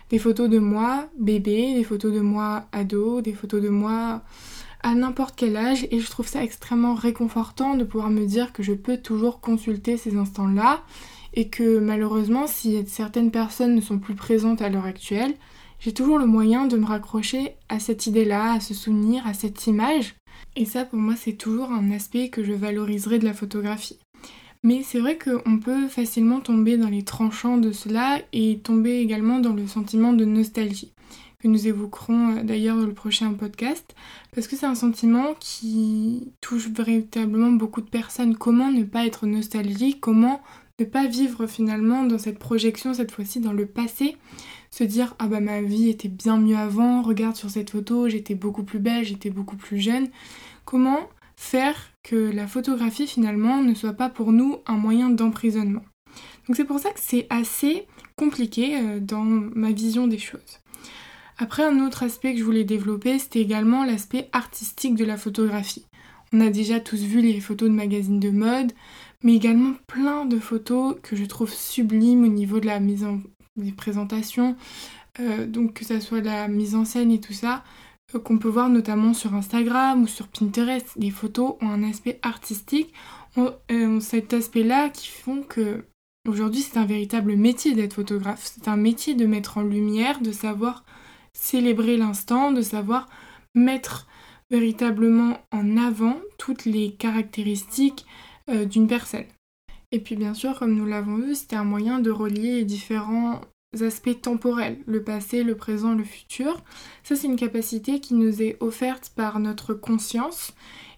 Des 0.09 0.19
photos 0.19 0.49
de 0.49 0.59
moi 0.59 1.09
bébé, 1.19 1.73
des 1.73 1.83
photos 1.83 2.13
de 2.13 2.21
moi 2.21 2.65
ado, 2.71 3.21
des 3.21 3.33
photos 3.33 3.61
de 3.61 3.69
moi 3.69 4.23
à 4.81 4.95
n'importe 4.95 5.35
quel 5.35 5.57
âge. 5.57 5.85
Et 5.91 5.99
je 5.99 6.09
trouve 6.09 6.27
ça 6.27 6.43
extrêmement 6.43 6.95
réconfortant 6.95 7.75
de 7.75 7.83
pouvoir 7.83 8.09
me 8.09 8.25
dire 8.25 8.53
que 8.53 8.63
je 8.63 8.73
peux 8.73 8.97
toujours 8.97 9.41
consulter 9.41 9.97
ces 9.97 10.15
instants-là 10.15 10.83
et 11.37 11.49
que 11.49 11.77
malheureusement 11.77 12.47
si 12.47 12.83
certaines 12.87 13.29
personnes 13.29 13.75
ne 13.75 13.81
sont 13.81 13.99
plus 13.99 14.15
présentes 14.15 14.61
à 14.63 14.69
l'heure 14.69 14.85
actuelle, 14.85 15.35
j'ai 15.79 15.93
toujours 15.93 16.17
le 16.17 16.25
moyen 16.25 16.65
de 16.65 16.75
me 16.75 16.85
raccrocher 16.85 17.53
à 17.69 17.79
cette 17.79 18.07
idée-là, 18.07 18.53
à 18.53 18.59
ce 18.59 18.73
souvenir, 18.73 19.25
à 19.27 19.35
cette 19.35 19.67
image. 19.67 20.15
Et 20.55 20.65
ça 20.65 20.83
pour 20.83 20.97
moi 20.97 21.15
c'est 21.15 21.33
toujours 21.33 21.71
un 21.71 21.91
aspect 21.91 22.29
que 22.29 22.43
je 22.43 22.53
valoriserai 22.53 23.19
de 23.19 23.25
la 23.25 23.35
photographie. 23.35 23.99
Mais 24.63 24.81
c'est 24.83 24.99
vrai 24.99 25.19
qu'on 25.19 25.59
peut 25.59 25.87
facilement 25.87 26.39
tomber 26.39 26.75
dans 26.75 26.89
les 26.89 27.03
tranchants 27.03 27.57
de 27.57 27.71
cela 27.71 28.19
et 28.33 28.57
tomber 28.57 28.97
également 28.97 29.39
dans 29.39 29.53
le 29.53 29.67
sentiment 29.67 30.13
de 30.13 30.25
nostalgie 30.25 30.91
que 31.39 31.47
nous 31.47 31.67
évoquerons 31.67 32.37
euh, 32.37 32.43
d'ailleurs 32.43 32.77
dans 32.77 32.85
le 32.85 32.93
prochain 32.93 33.31
podcast, 33.33 33.95
parce 34.33 34.47
que 34.47 34.55
c'est 34.55 34.65
un 34.65 34.73
sentiment 34.73 35.35
qui 35.39 36.31
touche 36.41 36.67
véritablement 36.69 37.51
beaucoup 37.51 37.81
de 37.81 37.89
personnes. 37.89 38.35
Comment 38.35 38.71
ne 38.71 38.83
pas 38.83 39.05
être 39.05 39.27
nostalgique? 39.27 39.99
Comment 40.01 40.41
ne 40.79 40.85
pas 40.85 41.07
vivre 41.07 41.47
finalement 41.47 42.03
dans 42.03 42.19
cette 42.19 42.37
projection, 42.37 42.93
cette 42.93 43.11
fois-ci 43.11 43.39
dans 43.39 43.53
le 43.53 43.65
passé 43.65 44.15
Se 44.69 44.83
dire 44.83 45.15
ah 45.17 45.27
bah 45.27 45.39
ma 45.39 45.61
vie 45.61 45.89
était 45.89 46.07
bien 46.07 46.37
mieux 46.37 46.57
avant, 46.57 47.01
regarde 47.01 47.35
sur 47.35 47.49
cette 47.49 47.71
photo, 47.71 48.07
j'étais 48.09 48.35
beaucoup 48.35 48.63
plus 48.63 48.79
belle, 48.79 49.03
j'étais 49.03 49.31
beaucoup 49.31 49.55
plus 49.55 49.79
jeune. 49.79 50.09
Comment 50.65 51.09
faire 51.35 51.75
que 52.03 52.15
la 52.15 52.47
photographie 52.47 53.07
finalement 53.07 53.61
ne 53.61 53.73
soit 53.73 53.93
pas 53.93 54.09
pour 54.09 54.31
nous 54.31 54.57
un 54.67 54.77
moyen 54.77 55.09
d'emprisonnement? 55.09 55.83
Donc 56.47 56.55
c'est 56.55 56.65
pour 56.65 56.79
ça 56.79 56.91
que 56.91 56.99
c'est 57.01 57.25
assez 57.29 57.87
compliqué 58.15 58.77
euh, 58.77 58.99
dans 58.99 59.23
ma 59.23 59.71
vision 59.71 60.07
des 60.07 60.17
choses. 60.17 60.59
Après, 61.39 61.63
un 61.63 61.85
autre 61.85 62.01
aspect 62.01 62.33
que 62.33 62.39
je 62.39 62.43
voulais 62.43 62.63
développer, 62.63 63.19
c'était 63.19 63.41
également 63.41 63.85
l'aspect 63.85 64.27
artistique 64.31 64.95
de 64.95 65.05
la 65.05 65.17
photographie. 65.17 65.85
On 66.33 66.41
a 66.41 66.49
déjà 66.49 66.79
tous 66.79 67.01
vu 67.01 67.21
les 67.21 67.39
photos 67.39 67.69
de 67.69 67.75
magazines 67.75 68.19
de 68.19 68.31
mode, 68.31 68.73
mais 69.23 69.35
également 69.35 69.73
plein 69.87 70.25
de 70.25 70.39
photos 70.39 70.95
que 71.01 71.15
je 71.15 71.25
trouve 71.25 71.53
sublimes 71.53 72.23
au 72.23 72.27
niveau 72.27 72.59
de 72.59 72.67
la 72.67 72.79
mise 72.79 73.03
en 73.03 73.19
des 73.57 73.73
euh, 75.19 75.47
donc 75.47 75.73
que 75.73 75.85
ça 75.85 75.99
soit 75.99 76.21
la 76.21 76.47
mise 76.47 76.75
en 76.75 76.85
scène 76.85 77.11
et 77.11 77.19
tout 77.19 77.33
ça, 77.33 77.63
euh, 78.15 78.19
qu'on 78.19 78.37
peut 78.37 78.49
voir 78.49 78.69
notamment 78.69 79.13
sur 79.13 79.33
Instagram 79.33 80.03
ou 80.03 80.07
sur 80.07 80.27
Pinterest. 80.27 80.87
Les 80.95 81.09
photos 81.09 81.55
ont 81.61 81.69
un 81.69 81.83
aspect 81.83 82.19
artistique, 82.21 82.93
ont, 83.35 83.53
euh, 83.71 83.99
cet 83.99 84.33
aspect-là 84.33 84.89
qui 84.89 85.07
font 85.09 85.41
que 85.41 85.85
aujourd'hui 86.27 86.61
c'est 86.61 86.77
un 86.77 86.85
véritable 86.85 87.35
métier 87.35 87.73
d'être 87.73 87.95
photographe. 87.95 88.51
C'est 88.53 88.67
un 88.67 88.77
métier 88.77 89.15
de 89.15 89.25
mettre 89.25 89.57
en 89.57 89.63
lumière, 89.63 90.21
de 90.21 90.31
savoir 90.31 90.83
célébrer 91.33 91.97
l'instant, 91.97 92.51
de 92.51 92.61
savoir 92.61 93.07
mettre 93.55 94.07
véritablement 94.49 95.39
en 95.51 95.77
avant 95.77 96.17
toutes 96.37 96.65
les 96.65 96.91
caractéristiques 96.93 98.05
euh, 98.49 98.65
d'une 98.65 98.87
personne. 98.87 99.25
Et 99.91 99.99
puis 99.99 100.15
bien 100.15 100.33
sûr, 100.33 100.57
comme 100.59 100.75
nous 100.75 100.85
l'avons 100.85 101.17
vu, 101.17 101.35
c'était 101.35 101.55
un 101.55 101.63
moyen 101.63 101.99
de 101.99 102.11
relier 102.11 102.65
différents 102.65 103.41
aspects 103.81 104.21
temporels, 104.21 104.77
le 104.85 105.03
passé, 105.03 105.43
le 105.43 105.55
présent, 105.55 105.93
le 105.93 106.03
futur. 106.03 106.61
Ça, 107.03 107.15
c'est 107.15 107.27
une 107.27 107.35
capacité 107.35 107.99
qui 107.99 108.13
nous 108.13 108.41
est 108.41 108.57
offerte 108.59 109.11
par 109.15 109.39
notre 109.39 109.73
conscience. 109.73 110.53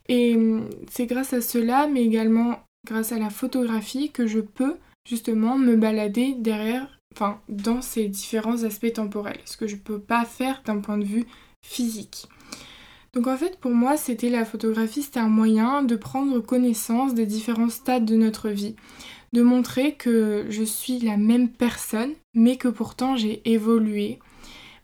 Et 0.07 0.35
hum, 0.35 0.69
c'est 0.89 1.05
grâce 1.05 1.33
à 1.33 1.41
cela, 1.41 1.87
mais 1.87 2.03
également 2.03 2.59
grâce 2.87 3.11
à 3.11 3.19
la 3.19 3.29
photographie, 3.29 4.11
que 4.11 4.25
je 4.25 4.39
peux 4.39 4.77
justement 5.07 5.57
me 5.57 5.75
balader 5.75 6.35
derrière 6.37 6.99
enfin, 7.15 7.41
dans 7.49 7.81
ces 7.81 8.07
différents 8.07 8.63
aspects 8.63 8.93
temporels, 8.93 9.39
ce 9.45 9.57
que 9.57 9.67
je 9.67 9.75
ne 9.75 9.81
peux 9.81 9.99
pas 9.99 10.25
faire 10.25 10.61
d'un 10.65 10.79
point 10.79 10.97
de 10.97 11.05
vue 11.05 11.25
physique. 11.65 12.27
Donc 13.13 13.27
en 13.27 13.37
fait, 13.37 13.59
pour 13.59 13.71
moi, 13.71 13.97
c'était 13.97 14.29
la 14.29 14.45
photographie, 14.45 15.01
c'était 15.01 15.19
un 15.19 15.29
moyen 15.29 15.81
de 15.83 15.95
prendre 15.95 16.39
connaissance 16.39 17.13
des 17.13 17.25
différents 17.25 17.69
stades 17.69 18.05
de 18.05 18.15
notre 18.15 18.49
vie, 18.49 18.75
de 19.33 19.41
montrer 19.41 19.95
que 19.95 20.45
je 20.49 20.63
suis 20.63 20.99
la 20.99 21.17
même 21.17 21.49
personne, 21.49 22.13
mais 22.33 22.57
que 22.57 22.67
pourtant 22.67 23.15
j'ai 23.15 23.41
évolué. 23.49 24.19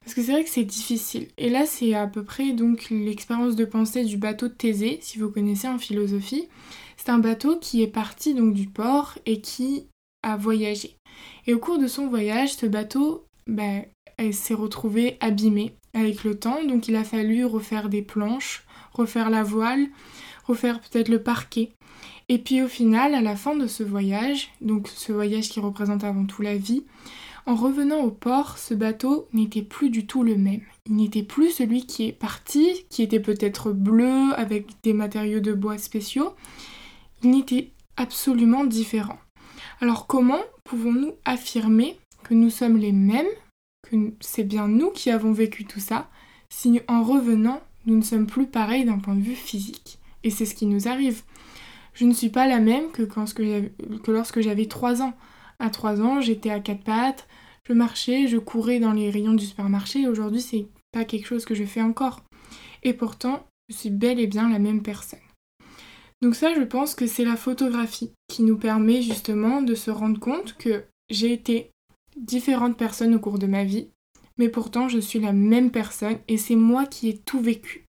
Parce 0.02 0.14
que 0.14 0.22
c'est 0.22 0.34
vrai 0.34 0.44
que 0.44 0.50
c'est 0.50 0.64
difficile. 0.64 1.28
Et 1.38 1.50
là, 1.50 1.66
c'est 1.66 1.96
à 1.96 2.06
peu 2.06 2.24
près 2.24 2.54
donc 2.54 2.90
l'expérience 2.92 3.56
de 3.56 3.66
pensée 3.66 4.06
du 4.06 4.18
bateau 4.18 4.48
de 4.48 4.54
Thésée, 4.54 5.00
si 5.02 5.18
vous 5.18 5.32
connaissez 5.32 5.68
en 5.68 5.80
philosophie. 5.80 6.48
C'est 6.98 7.10
un 7.10 7.18
bateau 7.18 7.58
qui 7.58 7.82
est 7.82 7.88
parti 7.88 8.36
donc 8.36 8.54
du 8.54 8.68
port 8.68 9.18
et 9.26 9.42
qui 9.42 9.88
a 10.22 10.38
voyagé. 10.38 10.96
Et 11.48 11.54
au 11.54 11.60
cours 11.60 11.80
de 11.80 11.88
son 11.88 12.08
voyage, 12.08 12.54
ce 12.54 12.68
bateau 12.68 13.26
bah, 13.48 13.82
s'est 14.32 14.54
retrouvé 14.54 15.18
abîmé 15.22 15.76
avec 15.96 16.24
le 16.24 16.38
temps, 16.38 16.64
donc 16.64 16.88
il 16.88 16.96
a 16.96 17.04
fallu 17.04 17.46
refaire 17.46 17.90
des 17.90 18.04
planches, 18.04 18.64
refaire 18.94 19.32
la 19.32 19.44
voile, 19.44 19.88
refaire 20.46 20.80
peut-être 20.80 21.10
le 21.10 21.24
parquet. 21.24 21.72
Et 22.30 22.38
puis 22.38 22.62
au 22.62 22.68
final, 22.68 23.16
à 23.16 23.22
la 23.22 23.36
fin 23.36 23.56
de 23.56 23.66
ce 23.66 23.84
voyage, 23.84 24.50
donc 24.62 24.88
ce 24.88 25.12
voyage 25.12 25.50
qui 25.50 25.60
représente 25.60 26.04
avant 26.04 26.26
tout 26.26 26.42
la 26.42 26.58
vie, 26.58 26.84
en 27.48 27.56
revenant 27.56 28.00
au 28.02 28.10
port, 28.10 28.58
ce 28.58 28.74
bateau 28.74 29.28
n'était 29.32 29.62
plus 29.62 29.92
du 29.92 30.08
tout 30.08 30.24
le 30.24 30.36
même. 30.36 30.62
Il 30.88 30.96
n'était 30.96 31.24
plus 31.24 31.52
celui 31.52 31.86
qui 31.86 32.08
est 32.08 32.12
parti, 32.12 32.86
qui 32.90 33.04
était 33.04 33.20
peut-être 33.20 33.72
bleu 33.72 34.34
avec 34.36 34.68
des 34.84 34.94
matériaux 34.94 35.40
de 35.40 35.54
bois 35.54 35.78
spéciaux. 35.78 36.34
Il 37.24 37.30
n'était 37.30 37.72
absolument 37.98 38.66
différent. 38.66 39.20
Alors 39.80 40.08
comment 40.08 40.42
pouvons-nous 40.64 41.14
affirmer 41.24 41.98
que 42.24 42.34
nous 42.34 42.50
sommes 42.50 42.78
les 42.78 42.92
mêmes, 42.92 43.28
que 43.86 43.96
c'est 44.20 44.44
bien 44.44 44.68
nous 44.68 44.92
qui 44.92 45.10
avons 45.10 45.32
vécu 45.32 45.66
tout 45.66 45.80
ça, 45.80 46.10
si 46.50 46.80
en 46.88 47.04
revenant, 47.04 47.62
nous 47.86 47.96
ne 47.98 48.02
sommes 48.02 48.28
plus 48.28 48.48
pareils 48.48 48.86
d'un 48.86 48.98
point 48.98 49.16
de 49.16 49.22
vue 49.22 49.36
physique 49.36 50.00
Et 50.24 50.30
c'est 50.30 50.46
ce 50.46 50.56
qui 50.56 50.66
nous 50.66 50.88
arrive. 50.88 51.22
Je 51.94 52.06
ne 52.06 52.14
suis 52.14 52.30
pas 52.30 52.48
la 52.48 52.60
même 52.60 52.92
que, 52.92 53.04
que 53.04 54.12
lorsque 54.12 54.42
j'avais 54.42 54.66
3 54.66 55.02
ans. 55.02 55.14
À 55.60 55.70
3 55.70 56.02
ans, 56.02 56.20
j'étais 56.20 56.50
à 56.50 56.60
quatre 56.60 56.84
pattes, 56.84 57.28
je 57.68 57.74
marchais, 57.74 58.28
je 58.28 58.38
courais 58.38 58.80
dans 58.80 58.92
les 58.92 59.10
rayons 59.10 59.34
du 59.34 59.46
supermarché, 59.46 60.08
aujourd'hui, 60.08 60.42
c'est 60.42 60.68
pas 60.92 61.06
quelque 61.06 61.28
chose 61.28 61.46
que 61.46 61.56
je 61.56 61.64
fais 61.64 61.82
encore. 61.82 62.24
Et 62.84 62.94
pourtant, 62.94 63.46
je 63.70 63.76
suis 63.76 63.90
bel 63.90 64.20
et 64.20 64.28
bien 64.28 64.50
la 64.50 64.60
même 64.60 64.84
personne. 64.84 65.20
Donc 66.22 66.36
ça, 66.36 66.54
je 66.54 66.62
pense 66.62 66.96
que 66.96 67.08
c'est 67.08 67.26
la 67.26 67.36
photographie 67.36 68.12
qui 68.28 68.44
nous 68.44 68.58
permet 68.58 69.02
justement 69.02 69.62
de 69.62 69.76
se 69.76 69.92
rendre 69.92 70.20
compte 70.20 70.56
que 70.58 70.84
j'ai 71.10 71.32
été 71.32 71.72
différentes 72.16 72.78
personnes 72.78 73.16
au 73.16 73.20
cours 73.20 73.40
de 73.40 73.48
ma 73.48 73.64
vie, 73.64 73.90
mais 74.38 74.50
pourtant 74.50 74.90
je 74.90 75.00
suis 75.00 75.20
la 75.20 75.34
même 75.34 75.72
personne 75.72 76.18
et 76.28 76.38
c'est 76.38 76.56
moi 76.56 76.86
qui 76.86 77.10
ai 77.10 77.18
tout 77.18 77.40
vécu. 77.40 77.86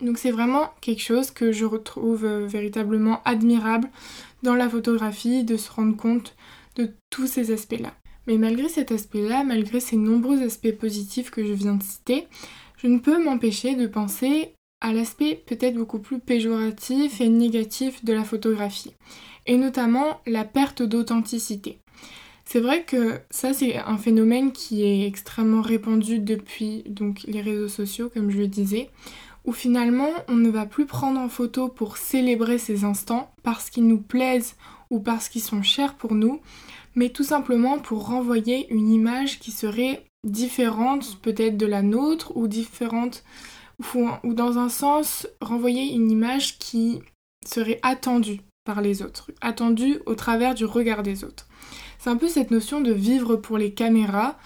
Donc 0.00 0.18
c'est 0.18 0.32
vraiment 0.32 0.70
quelque 0.80 1.02
chose 1.02 1.30
que 1.30 1.52
je 1.52 1.64
retrouve 1.64 2.24
euh, 2.24 2.46
véritablement 2.46 3.22
admirable 3.24 3.88
dans 4.42 4.54
la 4.54 4.68
photographie, 4.68 5.44
de 5.44 5.56
se 5.56 5.70
rendre 5.70 5.96
compte 5.96 6.34
de 6.76 6.92
tous 7.10 7.26
ces 7.26 7.52
aspects-là. 7.52 7.94
Mais 8.26 8.36
malgré 8.36 8.68
cet 8.68 8.90
aspect-là, 8.90 9.44
malgré 9.44 9.80
ces 9.80 9.96
nombreux 9.96 10.42
aspects 10.42 10.72
positifs 10.72 11.30
que 11.30 11.44
je 11.44 11.52
viens 11.52 11.74
de 11.74 11.82
citer, 11.82 12.26
je 12.76 12.88
ne 12.88 12.98
peux 12.98 13.22
m'empêcher 13.22 13.76
de 13.76 13.86
penser 13.86 14.54
à 14.80 14.92
l'aspect 14.92 15.42
peut-être 15.46 15.76
beaucoup 15.76 15.98
plus 15.98 16.18
péjoratif 16.18 17.20
et 17.20 17.28
négatif 17.28 18.04
de 18.04 18.12
la 18.12 18.24
photographie, 18.24 18.92
et 19.46 19.56
notamment 19.56 20.20
la 20.26 20.44
perte 20.44 20.82
d'authenticité. 20.82 21.78
C'est 22.44 22.60
vrai 22.60 22.84
que 22.84 23.20
ça 23.30 23.52
c'est 23.52 23.76
un 23.76 23.98
phénomène 23.98 24.52
qui 24.52 24.84
est 24.84 25.06
extrêmement 25.06 25.62
répandu 25.62 26.18
depuis 26.18 26.82
donc 26.86 27.22
les 27.26 27.40
réseaux 27.40 27.68
sociaux 27.68 28.10
comme 28.12 28.30
je 28.30 28.38
le 28.38 28.48
disais, 28.48 28.90
où 29.44 29.52
finalement 29.52 30.10
on 30.28 30.34
ne 30.34 30.50
va 30.50 30.66
plus 30.66 30.86
prendre 30.86 31.18
en 31.18 31.28
photo 31.28 31.68
pour 31.68 31.96
célébrer 31.96 32.58
ces 32.58 32.84
instants 32.84 33.32
parce 33.42 33.70
qu'ils 33.70 33.86
nous 33.86 34.00
plaisent 34.00 34.56
ou 34.90 35.00
parce 35.00 35.28
qu'ils 35.28 35.42
sont 35.42 35.62
chers 35.62 35.94
pour 35.94 36.14
nous, 36.14 36.40
mais 36.94 37.08
tout 37.08 37.24
simplement 37.24 37.78
pour 37.78 38.06
renvoyer 38.06 38.72
une 38.72 38.90
image 38.90 39.38
qui 39.38 39.50
serait 39.50 40.04
différente 40.24 41.18
peut-être 41.20 41.56
de 41.56 41.66
la 41.66 41.82
nôtre 41.82 42.36
ou 42.36 42.48
différente 42.48 43.24
ou, 43.94 44.34
dans 44.34 44.58
un 44.58 44.68
sens 44.68 45.26
renvoyer 45.40 45.92
une 45.92 46.10
image 46.10 46.58
qui 46.58 47.00
serait 47.44 47.80
attendue 47.82 48.40
par 48.64 48.80
les 48.80 49.02
autres, 49.02 49.30
attendue 49.40 49.98
au 50.06 50.14
travers 50.14 50.54
du 50.54 50.64
regard 50.64 51.02
des 51.02 51.24
autres. 51.24 51.46
C'est 52.04 52.10
un 52.10 52.18
peu 52.18 52.28
cette 52.28 52.50
notion 52.50 52.82
de 52.82 52.92
vivre 52.92 53.36
pour 53.36 53.56
les 53.56 53.72
caméras. 53.72 54.36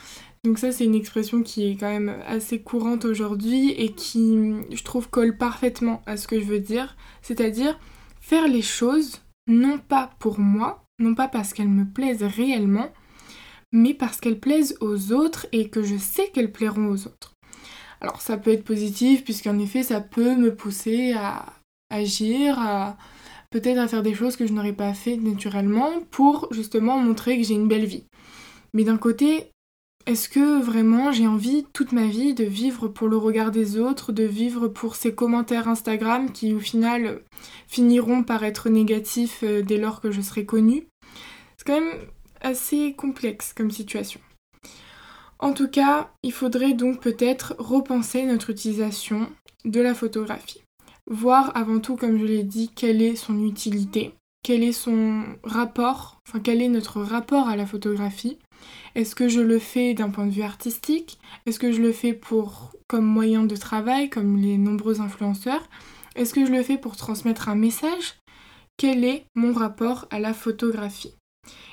Donc 0.45 0.61
ça 0.61 0.71
c'est 0.71 0.85
une 0.85 0.95
expression 0.95 1.43
qui 1.43 1.69
est 1.69 1.75
quand 1.75 1.91
même 1.91 2.15
assez 2.25 2.61
courante 2.63 3.05
aujourd'hui 3.05 3.73
et 3.73 3.91
qui 3.91 4.53
je 4.71 4.85
trouve 4.85 5.11
colle 5.11 5.37
parfaitement 5.37 6.01
à 6.07 6.17
ce 6.17 6.29
que 6.29 6.39
je 6.39 6.45
veux 6.45 6.61
dire, 6.61 6.97
c'est-à-dire 7.21 7.77
faire 8.21 8.47
les 8.47 8.63
choses 8.63 9.23
non 9.49 9.79
pas 9.79 10.09
pour 10.21 10.39
moi, 10.39 10.85
non 11.01 11.17
pas 11.17 11.27
parce 11.27 11.53
qu'elles 11.53 11.69
me 11.69 11.85
plaisent 11.85 12.23
réellement, 12.23 12.93
mais 13.73 13.93
parce 13.93 14.21
qu'elles 14.21 14.39
plaisent 14.39 14.77
aux 14.81 15.11
autres 15.11 15.49
et 15.51 15.69
que 15.69 15.83
je 15.83 15.97
sais 15.97 16.29
qu'elles 16.29 16.53
plairont 16.53 16.87
aux 16.87 17.09
autres. 17.09 17.35
Alors 18.01 18.21
ça 18.21 18.37
peut 18.37 18.53
être 18.53 18.63
positif 18.63 19.25
puisqu'en 19.25 19.59
effet 19.59 19.83
ça 19.83 20.01
peut 20.01 20.37
me 20.37 20.55
pousser 20.55 21.13
à 21.15 21.45
agir, 21.91 22.57
à 22.61 22.97
peut-être 23.51 23.79
à 23.79 23.89
faire 23.89 24.03
des 24.03 24.15
choses 24.15 24.37
que 24.37 24.47
je 24.47 24.53
n'aurais 24.53 24.73
pas 24.73 24.95
fait 24.95 25.17
naturellement 25.17 25.91
pour 26.11 26.49
justement 26.51 26.99
montrer 26.99 27.39
que 27.39 27.45
j'ai 27.45 27.55
une 27.55 27.69
belle 27.69 27.87
vie. 27.87 28.05
Mais 28.75 28.85
d'un 28.85 28.99
côté, 28.99 29.51
est-ce 30.07 30.29
que 30.29 30.63
vraiment 30.63 31.13
j'ai 31.13 31.27
envie 31.27 31.67
toute 31.73 31.93
ma 31.93 32.07
vie 32.07 32.35
de 32.35 32.45
vivre 32.45 32.89
pour 32.89 33.09
le 33.09 33.17
regard 33.17 33.51
des 33.51 33.79
autres, 33.79 34.13
de 34.13 34.25
vivre 34.25 34.69
pour 34.69 34.97
ces 34.97 35.15
commentaires 35.15 35.69
Instagram 35.69 36.33
qui 36.33 36.55
au 36.55 36.61
final 36.61 37.23
finiront 37.67 38.23
par 38.23 38.45
être 38.45 38.69
négatifs 38.71 39.41
euh, 39.43 39.63
dès 39.63 39.77
lors 39.77 40.01
que 40.01 40.11
je 40.11 40.21
serai 40.21 40.47
connue? 40.47 40.89
C'est 41.57 41.67
quand 41.67 41.81
même 41.81 42.01
assez 42.41 42.95
complexe 42.95 43.53
comme 43.53 43.71
situation. 43.71 44.21
En 45.41 45.53
tout 45.53 45.69
cas, 45.69 46.11
il 46.23 46.33
faudrait 46.33 46.73
donc 46.73 47.01
peut-être 47.01 47.55
repenser 47.59 48.25
notre 48.25 48.51
utilisation 48.51 49.29
de 49.65 49.81
la 49.81 49.95
photographie. 49.95 50.63
Voir 51.11 51.57
avant 51.57 51.81
tout, 51.81 51.97
comme 51.97 52.19
je 52.19 52.25
l'ai 52.25 52.43
dit, 52.43 52.71
quelle 52.75 53.01
est 53.01 53.17
son 53.17 53.43
utilité, 53.43 54.13
quel 54.43 54.63
est 54.63 54.73
son 54.73 55.25
rapport, 55.43 56.21
enfin 56.29 56.39
quel 56.39 56.61
est 56.61 56.69
notre 56.69 57.01
rapport 57.01 57.49
à 57.49 57.57
la 57.57 57.65
photographie. 57.65 58.39
Est-ce 58.95 59.15
que 59.15 59.29
je 59.29 59.41
le 59.41 59.59
fais 59.59 59.95
d'un 59.95 60.11
point 60.11 60.27
de 60.27 60.33
vue 60.33 60.43
artistique? 60.43 61.19
Est-ce 61.47 61.59
que 61.59 61.73
je 61.73 61.81
le 61.81 61.93
fais 61.93 62.13
pour 62.13 62.73
comme 62.89 63.07
moyen 63.07 63.45
de 63.45 63.57
travail, 63.57 64.11
comme 64.11 64.37
les 64.37 64.59
nombreux 64.59 65.01
influenceurs? 65.01 65.67
Est-ce 66.15 66.35
que 66.35 66.45
je 66.45 66.53
le 66.53 66.63
fais 66.63 66.77
pour 66.77 66.97
transmettre 66.97 67.49
un 67.49 67.55
message? 67.55 68.17
Quel 68.77 69.03
est 69.03 69.25
mon 69.35 69.55
rapport 69.55 70.07
à 70.11 70.21
la 70.21 70.35
photographie? 70.35 71.15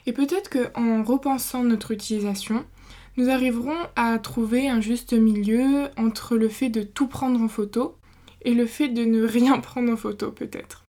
Et 0.05 0.13
peut-être 0.13 0.49
qu'en 0.49 1.03
repensant 1.03 1.63
notre 1.63 1.91
utilisation, 1.91 2.65
nous 3.17 3.29
arriverons 3.29 3.77
à 3.97 4.17
trouver 4.17 4.69
un 4.69 4.79
juste 4.79 5.11
milieu 5.11 5.89
entre 5.97 6.37
le 6.37 6.47
fait 6.47 6.69
de 6.69 6.83
tout 6.83 7.07
prendre 7.07 7.41
en 7.41 7.49
photo 7.49 7.97
et 8.45 8.53
le 8.53 8.65
fait 8.65 8.87
de 8.87 9.03
ne 9.03 9.25
rien 9.25 9.59
prendre 9.59 9.91
en 9.91 9.97
photo 9.97 10.31
peut-être. 10.31 10.85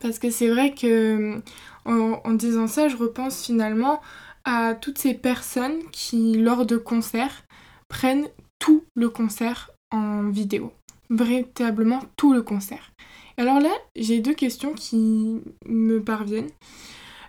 Parce 0.00 0.18
que 0.18 0.30
c'est 0.30 0.48
vrai 0.48 0.74
que 0.74 1.40
en, 1.84 2.32
disant 2.34 2.66
ça, 2.66 2.88
je 2.88 2.96
repense 2.96 3.44
finalement 3.44 4.00
à 4.44 4.74
toutes 4.74 4.98
ces 4.98 5.14
personnes 5.14 5.78
qui, 5.90 6.34
lors 6.34 6.66
de 6.66 6.76
concerts, 6.76 7.44
prennent 7.88 8.28
tout 8.58 8.84
le 8.94 9.08
concert 9.08 9.70
en 9.90 10.28
vidéo. 10.28 10.72
Véritablement 11.10 12.02
tout 12.16 12.32
le 12.32 12.42
concert. 12.42 12.92
Alors 13.38 13.60
là, 13.60 13.72
j'ai 13.94 14.20
deux 14.20 14.34
questions 14.34 14.72
qui 14.74 15.40
me 15.66 16.00
parviennent. 16.00 16.50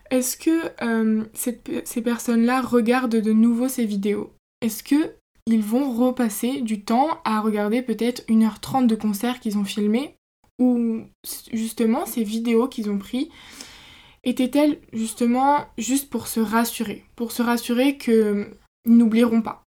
Est-ce 0.09 0.37
que 0.37 0.71
euh, 0.81 1.25
ces 1.33 2.01
personnes-là 2.01 2.61
regardent 2.61 3.17
de 3.17 3.33
nouveau 3.33 3.67
ces 3.67 3.85
vidéos? 3.85 4.31
Est-ce 4.61 4.83
que 4.83 5.13
ils 5.47 5.63
vont 5.63 5.91
repasser 5.91 6.61
du 6.61 6.83
temps 6.83 7.19
à 7.23 7.39
regarder 7.39 7.81
peut-être 7.81 8.23
1h30 8.27 8.85
de 8.85 8.95
concert 8.95 9.39
qu'ils 9.39 9.57
ont 9.57 9.63
filmé 9.63 10.15
ou 10.59 11.01
justement 11.53 12.05
ces 12.05 12.23
vidéos 12.23 12.67
qu'ils 12.67 12.89
ont 12.89 12.97
pris 12.97 13.29
étaient-elles 14.25 14.79
justement 14.91 15.65
juste 15.77 16.09
pour 16.09 16.27
se 16.27 16.41
rassurer, 16.41 17.05
pour 17.15 17.31
se 17.31 17.41
rassurer 17.41 17.97
qu'ils 17.97 18.47
n'oublieront 18.85 19.41
pas. 19.41 19.63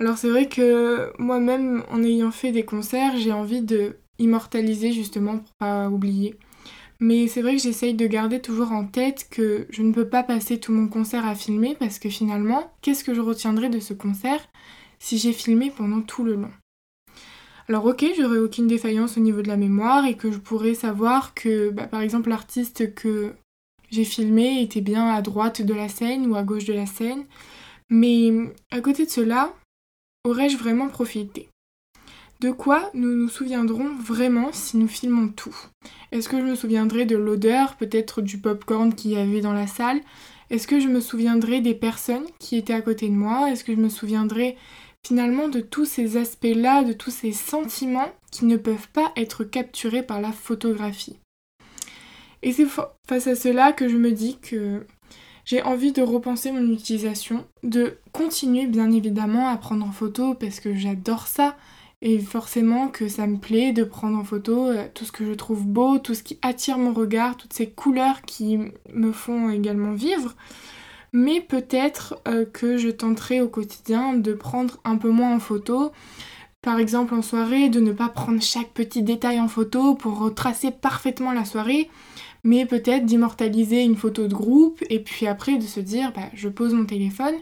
Alors 0.00 0.18
c'est 0.18 0.28
vrai 0.28 0.48
que 0.48 1.12
moi-même 1.18 1.84
en 1.90 2.02
ayant 2.02 2.32
fait 2.32 2.50
des 2.50 2.64
concerts, 2.64 3.16
j'ai 3.16 3.32
envie 3.32 3.62
de 3.62 3.96
immortaliser 4.18 4.92
justement 4.92 5.38
pour 5.38 5.52
pas 5.60 5.88
oublier. 5.88 6.34
Mais 6.98 7.28
c'est 7.28 7.42
vrai 7.42 7.54
que 7.54 7.62
j'essaye 7.62 7.94
de 7.94 8.06
garder 8.08 8.40
toujours 8.40 8.72
en 8.72 8.84
tête 8.84 9.28
que 9.30 9.68
je 9.70 9.82
ne 9.82 9.92
peux 9.92 10.08
pas 10.08 10.24
passer 10.24 10.58
tout 10.58 10.72
mon 10.72 10.88
concert 10.88 11.24
à 11.24 11.36
filmer 11.36 11.76
parce 11.78 12.00
que 12.00 12.08
finalement, 12.08 12.72
qu'est-ce 12.82 13.04
que 13.04 13.14
je 13.14 13.20
retiendrai 13.20 13.68
de 13.68 13.78
ce 13.78 13.94
concert 13.94 14.48
si 14.98 15.18
j'ai 15.18 15.32
filmé 15.32 15.70
pendant 15.70 16.00
tout 16.00 16.24
le 16.24 16.34
long. 16.34 16.50
Alors 17.68 17.84
ok, 17.84 18.04
j'aurais 18.16 18.38
aucune 18.38 18.66
défaillance 18.66 19.18
au 19.18 19.20
niveau 19.20 19.42
de 19.42 19.48
la 19.48 19.58
mémoire 19.58 20.06
et 20.06 20.14
que 20.14 20.32
je 20.32 20.38
pourrais 20.38 20.74
savoir 20.74 21.34
que 21.34 21.70
bah, 21.70 21.86
par 21.86 22.00
exemple 22.00 22.30
l'artiste 22.30 22.94
que 22.94 23.34
j'ai 23.90 24.04
filmé 24.04 24.62
était 24.62 24.80
bien 24.80 25.08
à 25.08 25.20
droite 25.22 25.62
de 25.62 25.74
la 25.74 25.88
scène 25.88 26.30
ou 26.30 26.34
à 26.34 26.42
gauche 26.42 26.64
de 26.64 26.72
la 26.72 26.86
scène, 26.86 27.24
mais 27.90 28.32
à 28.70 28.80
côté 28.80 29.04
de 29.04 29.10
cela, 29.10 29.54
aurais-je 30.24 30.56
vraiment 30.56 30.88
profité? 30.88 31.48
De 32.40 32.52
quoi 32.52 32.90
nous 32.94 33.14
nous 33.16 33.28
souviendrons 33.28 33.94
vraiment 33.96 34.50
si 34.52 34.76
nous 34.76 34.88
filmons 34.88 35.28
tout? 35.28 35.56
Est-ce 36.12 36.28
que 36.28 36.38
je 36.38 36.44
me 36.44 36.54
souviendrai 36.54 37.04
de 37.04 37.16
l'odeur, 37.16 37.76
peut-être 37.76 38.22
du 38.22 38.38
popcorn 38.38 38.94
qu'il 38.94 39.10
y 39.10 39.16
avait 39.16 39.40
dans 39.40 39.52
la 39.52 39.66
salle? 39.66 40.00
Est-ce 40.50 40.68
que 40.68 40.80
je 40.80 40.86
me 40.88 41.00
souviendrai 41.00 41.60
des 41.60 41.74
personnes 41.74 42.24
qui 42.38 42.56
étaient 42.56 42.72
à 42.72 42.80
côté 42.80 43.08
de 43.08 43.14
moi? 43.14 43.50
Est-ce 43.50 43.64
que 43.64 43.74
je 43.74 43.80
me 43.80 43.88
souviendrai 43.88 44.56
finalement 45.06 45.48
de 45.48 45.60
tous 45.60 45.84
ces 45.84 46.16
aspects-là, 46.16 46.84
de 46.84 46.92
tous 46.92 47.10
ces 47.10 47.32
sentiments 47.32 48.10
qui 48.30 48.44
ne 48.44 48.56
peuvent 48.56 48.88
pas 48.92 49.12
être 49.16 49.44
capturés 49.44 50.02
par 50.02 50.20
la 50.20 50.32
photographie 50.32 51.18
Et 52.42 52.52
c'est 52.52 52.66
face 53.08 53.26
à 53.26 53.34
cela 53.34 53.72
que 53.72 53.88
je 53.88 53.96
me 53.96 54.12
dis 54.12 54.38
que 54.38 54.86
j'ai 55.44 55.62
envie 55.62 55.92
de 55.92 56.02
repenser 56.02 56.52
mon 56.52 56.70
utilisation, 56.70 57.46
de 57.62 57.96
continuer 58.12 58.66
bien 58.66 58.90
évidemment 58.90 59.48
à 59.48 59.56
prendre 59.56 59.86
en 59.86 59.92
photo 59.92 60.34
parce 60.34 60.60
que 60.60 60.74
j'adore 60.74 61.26
ça, 61.26 61.56
et 62.00 62.18
forcément 62.18 62.88
que 62.88 63.08
ça 63.08 63.26
me 63.26 63.38
plaît 63.38 63.72
de 63.72 63.82
prendre 63.82 64.18
en 64.18 64.24
photo 64.24 64.66
euh, 64.66 64.86
tout 64.94 65.04
ce 65.04 65.12
que 65.12 65.24
je 65.24 65.32
trouve 65.32 65.66
beau, 65.66 65.98
tout 65.98 66.14
ce 66.14 66.22
qui 66.22 66.38
attire 66.42 66.78
mon 66.78 66.92
regard, 66.92 67.36
toutes 67.36 67.52
ces 67.52 67.68
couleurs 67.68 68.22
qui 68.22 68.58
me 68.92 69.12
font 69.12 69.50
également 69.50 69.94
vivre. 69.94 70.36
Mais 71.12 71.40
peut-être 71.40 72.20
euh, 72.28 72.44
que 72.44 72.76
je 72.76 72.88
tenterai 72.88 73.40
au 73.40 73.48
quotidien 73.48 74.14
de 74.14 74.32
prendre 74.32 74.78
un 74.84 74.96
peu 74.96 75.10
moins 75.10 75.34
en 75.34 75.40
photo. 75.40 75.92
Par 76.62 76.78
exemple 76.78 77.14
en 77.14 77.22
soirée, 77.22 77.68
de 77.68 77.80
ne 77.80 77.92
pas 77.92 78.08
prendre 78.08 78.42
chaque 78.42 78.70
petit 78.70 79.02
détail 79.02 79.40
en 79.40 79.48
photo 79.48 79.94
pour 79.94 80.18
retracer 80.18 80.70
parfaitement 80.70 81.32
la 81.32 81.44
soirée, 81.44 81.88
mais 82.44 82.66
peut-être 82.66 83.06
d'immortaliser 83.06 83.82
une 83.82 83.96
photo 83.96 84.26
de 84.26 84.34
groupe 84.34 84.82
et 84.90 85.00
puis 85.00 85.26
après 85.26 85.56
de 85.56 85.62
se 85.62 85.80
dire 85.80 86.12
bah, 86.14 86.30
je 86.34 86.48
pose 86.48 86.74
mon 86.74 86.84
téléphone 86.84 87.34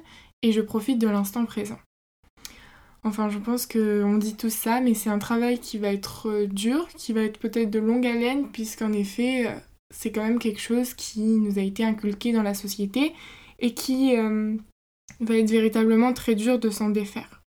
et 0.42 0.52
je 0.52 0.60
profite 0.60 0.98
de 0.98 1.08
l'instant 1.08 1.44
présent. 1.46 1.78
Enfin, 3.06 3.28
je 3.30 3.38
pense 3.38 3.66
qu'on 3.66 4.18
dit 4.18 4.34
tout 4.34 4.50
ça, 4.50 4.80
mais 4.80 4.94
c'est 4.94 5.10
un 5.10 5.20
travail 5.20 5.60
qui 5.60 5.78
va 5.78 5.92
être 5.92 6.28
euh, 6.28 6.46
dur, 6.48 6.88
qui 6.96 7.12
va 7.12 7.22
être 7.22 7.38
peut-être 7.38 7.70
de 7.70 7.78
longue 7.78 8.04
haleine, 8.04 8.48
puisqu'en 8.48 8.92
effet, 8.92 9.46
euh, 9.46 9.54
c'est 9.94 10.10
quand 10.10 10.24
même 10.24 10.40
quelque 10.40 10.60
chose 10.60 10.92
qui 10.92 11.20
nous 11.20 11.56
a 11.56 11.62
été 11.62 11.84
inculqué 11.84 12.32
dans 12.32 12.42
la 12.42 12.54
société 12.54 13.12
et 13.58 13.74
qui 13.74 14.16
euh, 14.16 14.54
va 15.20 15.36
être 15.36 15.50
véritablement 15.50 16.12
très 16.12 16.34
dur 16.34 16.58
de 16.58 16.70
s'en 16.70 16.90
défaire. 16.90 17.42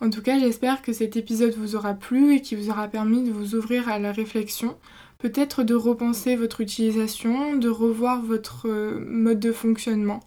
En 0.00 0.10
tout 0.10 0.22
cas, 0.22 0.38
j'espère 0.38 0.82
que 0.82 0.92
cet 0.92 1.16
épisode 1.16 1.54
vous 1.54 1.74
aura 1.74 1.94
plu 1.94 2.34
et 2.34 2.42
qui 2.42 2.54
vous 2.54 2.70
aura 2.70 2.88
permis 2.88 3.22
de 3.22 3.32
vous 3.32 3.54
ouvrir 3.54 3.88
à 3.88 3.98
la 3.98 4.12
réflexion, 4.12 4.76
peut-être 5.18 5.62
de 5.62 5.74
repenser 5.74 6.36
votre 6.36 6.60
utilisation, 6.60 7.56
de 7.56 7.70
revoir 7.70 8.22
votre 8.22 8.68
mode 8.68 9.40
de 9.40 9.52
fonctionnement 9.52 10.20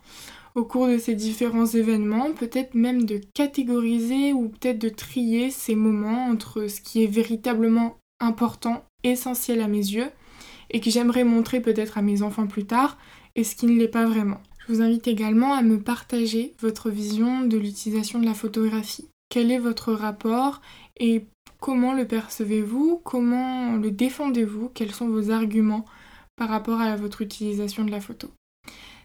au 0.56 0.66
cours 0.66 0.88
de 0.88 0.98
ces 0.98 1.16
différents 1.16 1.66
événements, 1.66 2.34
peut-être 2.34 2.74
même 2.74 3.06
de 3.06 3.22
catégoriser 3.34 4.34
ou 4.34 4.50
peut-être 4.50 4.80
de 4.80 4.90
trier 4.90 5.52
ces 5.52 5.76
moments 5.76 6.28
entre 6.28 6.68
ce 6.68 6.82
qui 6.82 7.04
est 7.04 7.08
véritablement 7.08 7.98
important, 8.20 8.84
essentiel 9.04 9.62
à 9.62 9.68
mes 9.68 9.78
yeux, 9.78 10.10
et 10.72 10.82
que 10.82 10.90
j'aimerais 10.90 11.24
montrer 11.24 11.62
peut-être 11.62 11.98
à 11.98 12.02
mes 12.02 12.22
enfants 12.22 12.48
plus 12.48 12.66
tard, 12.66 12.98
et 13.36 13.44
ce 13.44 13.56
qui 13.56 13.68
ne 13.68 13.80
l'est 13.80 13.88
pas 13.88 14.06
vraiment. 14.06 14.42
Je 14.70 14.76
vous 14.76 14.82
invite 14.84 15.08
également 15.08 15.56
à 15.56 15.64
me 15.64 15.80
partager 15.80 16.54
votre 16.60 16.92
vision 16.92 17.42
de 17.42 17.58
l'utilisation 17.58 18.20
de 18.20 18.26
la 18.26 18.36
photographie. 18.36 19.10
Quel 19.28 19.50
est 19.50 19.58
votre 19.58 19.94
rapport 19.94 20.62
et 21.00 21.26
comment 21.60 21.96
le 21.96 22.06
percevez-vous? 22.06 23.02
Comment 23.04 23.78
le 23.78 23.90
défendez-vous? 23.90 24.70
Quels 24.76 24.92
sont 24.92 25.08
vos 25.08 25.32
arguments 25.32 25.86
par 26.36 26.50
rapport 26.50 26.82
à 26.82 26.96
votre 26.98 27.24
utilisation 27.24 27.84
de 27.84 27.90
la 27.90 28.00
photo? 28.00 28.30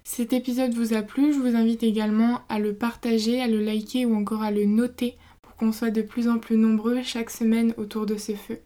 Cet 0.04 0.34
épisode 0.34 0.74
vous 0.74 0.92
a 0.92 1.00
plu, 1.00 1.32
je 1.32 1.38
vous 1.38 1.56
invite 1.56 1.82
également 1.82 2.42
à 2.50 2.58
le 2.58 2.74
partager, 2.74 3.40
à 3.40 3.48
le 3.48 3.60
liker 3.60 4.04
ou 4.04 4.14
encore 4.16 4.42
à 4.42 4.50
le 4.50 4.66
noter 4.66 5.16
pour 5.40 5.56
qu'on 5.56 5.72
soit 5.72 5.90
de 5.90 6.02
plus 6.02 6.28
en 6.28 6.38
plus 6.38 6.58
nombreux 6.58 7.02
chaque 7.02 7.30
semaine 7.30 7.72
autour 7.78 8.04
de 8.04 8.18
ce 8.18 8.34
feu. 8.34 8.60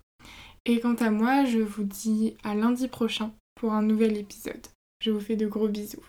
Et 0.64 0.80
quant 0.80 0.96
à 0.96 1.12
moi, 1.12 1.44
je 1.44 1.60
vous 1.60 1.84
dis 1.84 2.34
à 2.42 2.56
lundi 2.56 2.88
prochain 2.88 3.30
pour 3.54 3.72
un 3.72 3.82
nouvel 3.82 4.16
épisode. 4.16 4.66
Je 5.00 5.12
vous 5.12 5.20
fais 5.20 5.36
de 5.36 5.46
gros 5.46 5.68
bisous. 5.68 6.02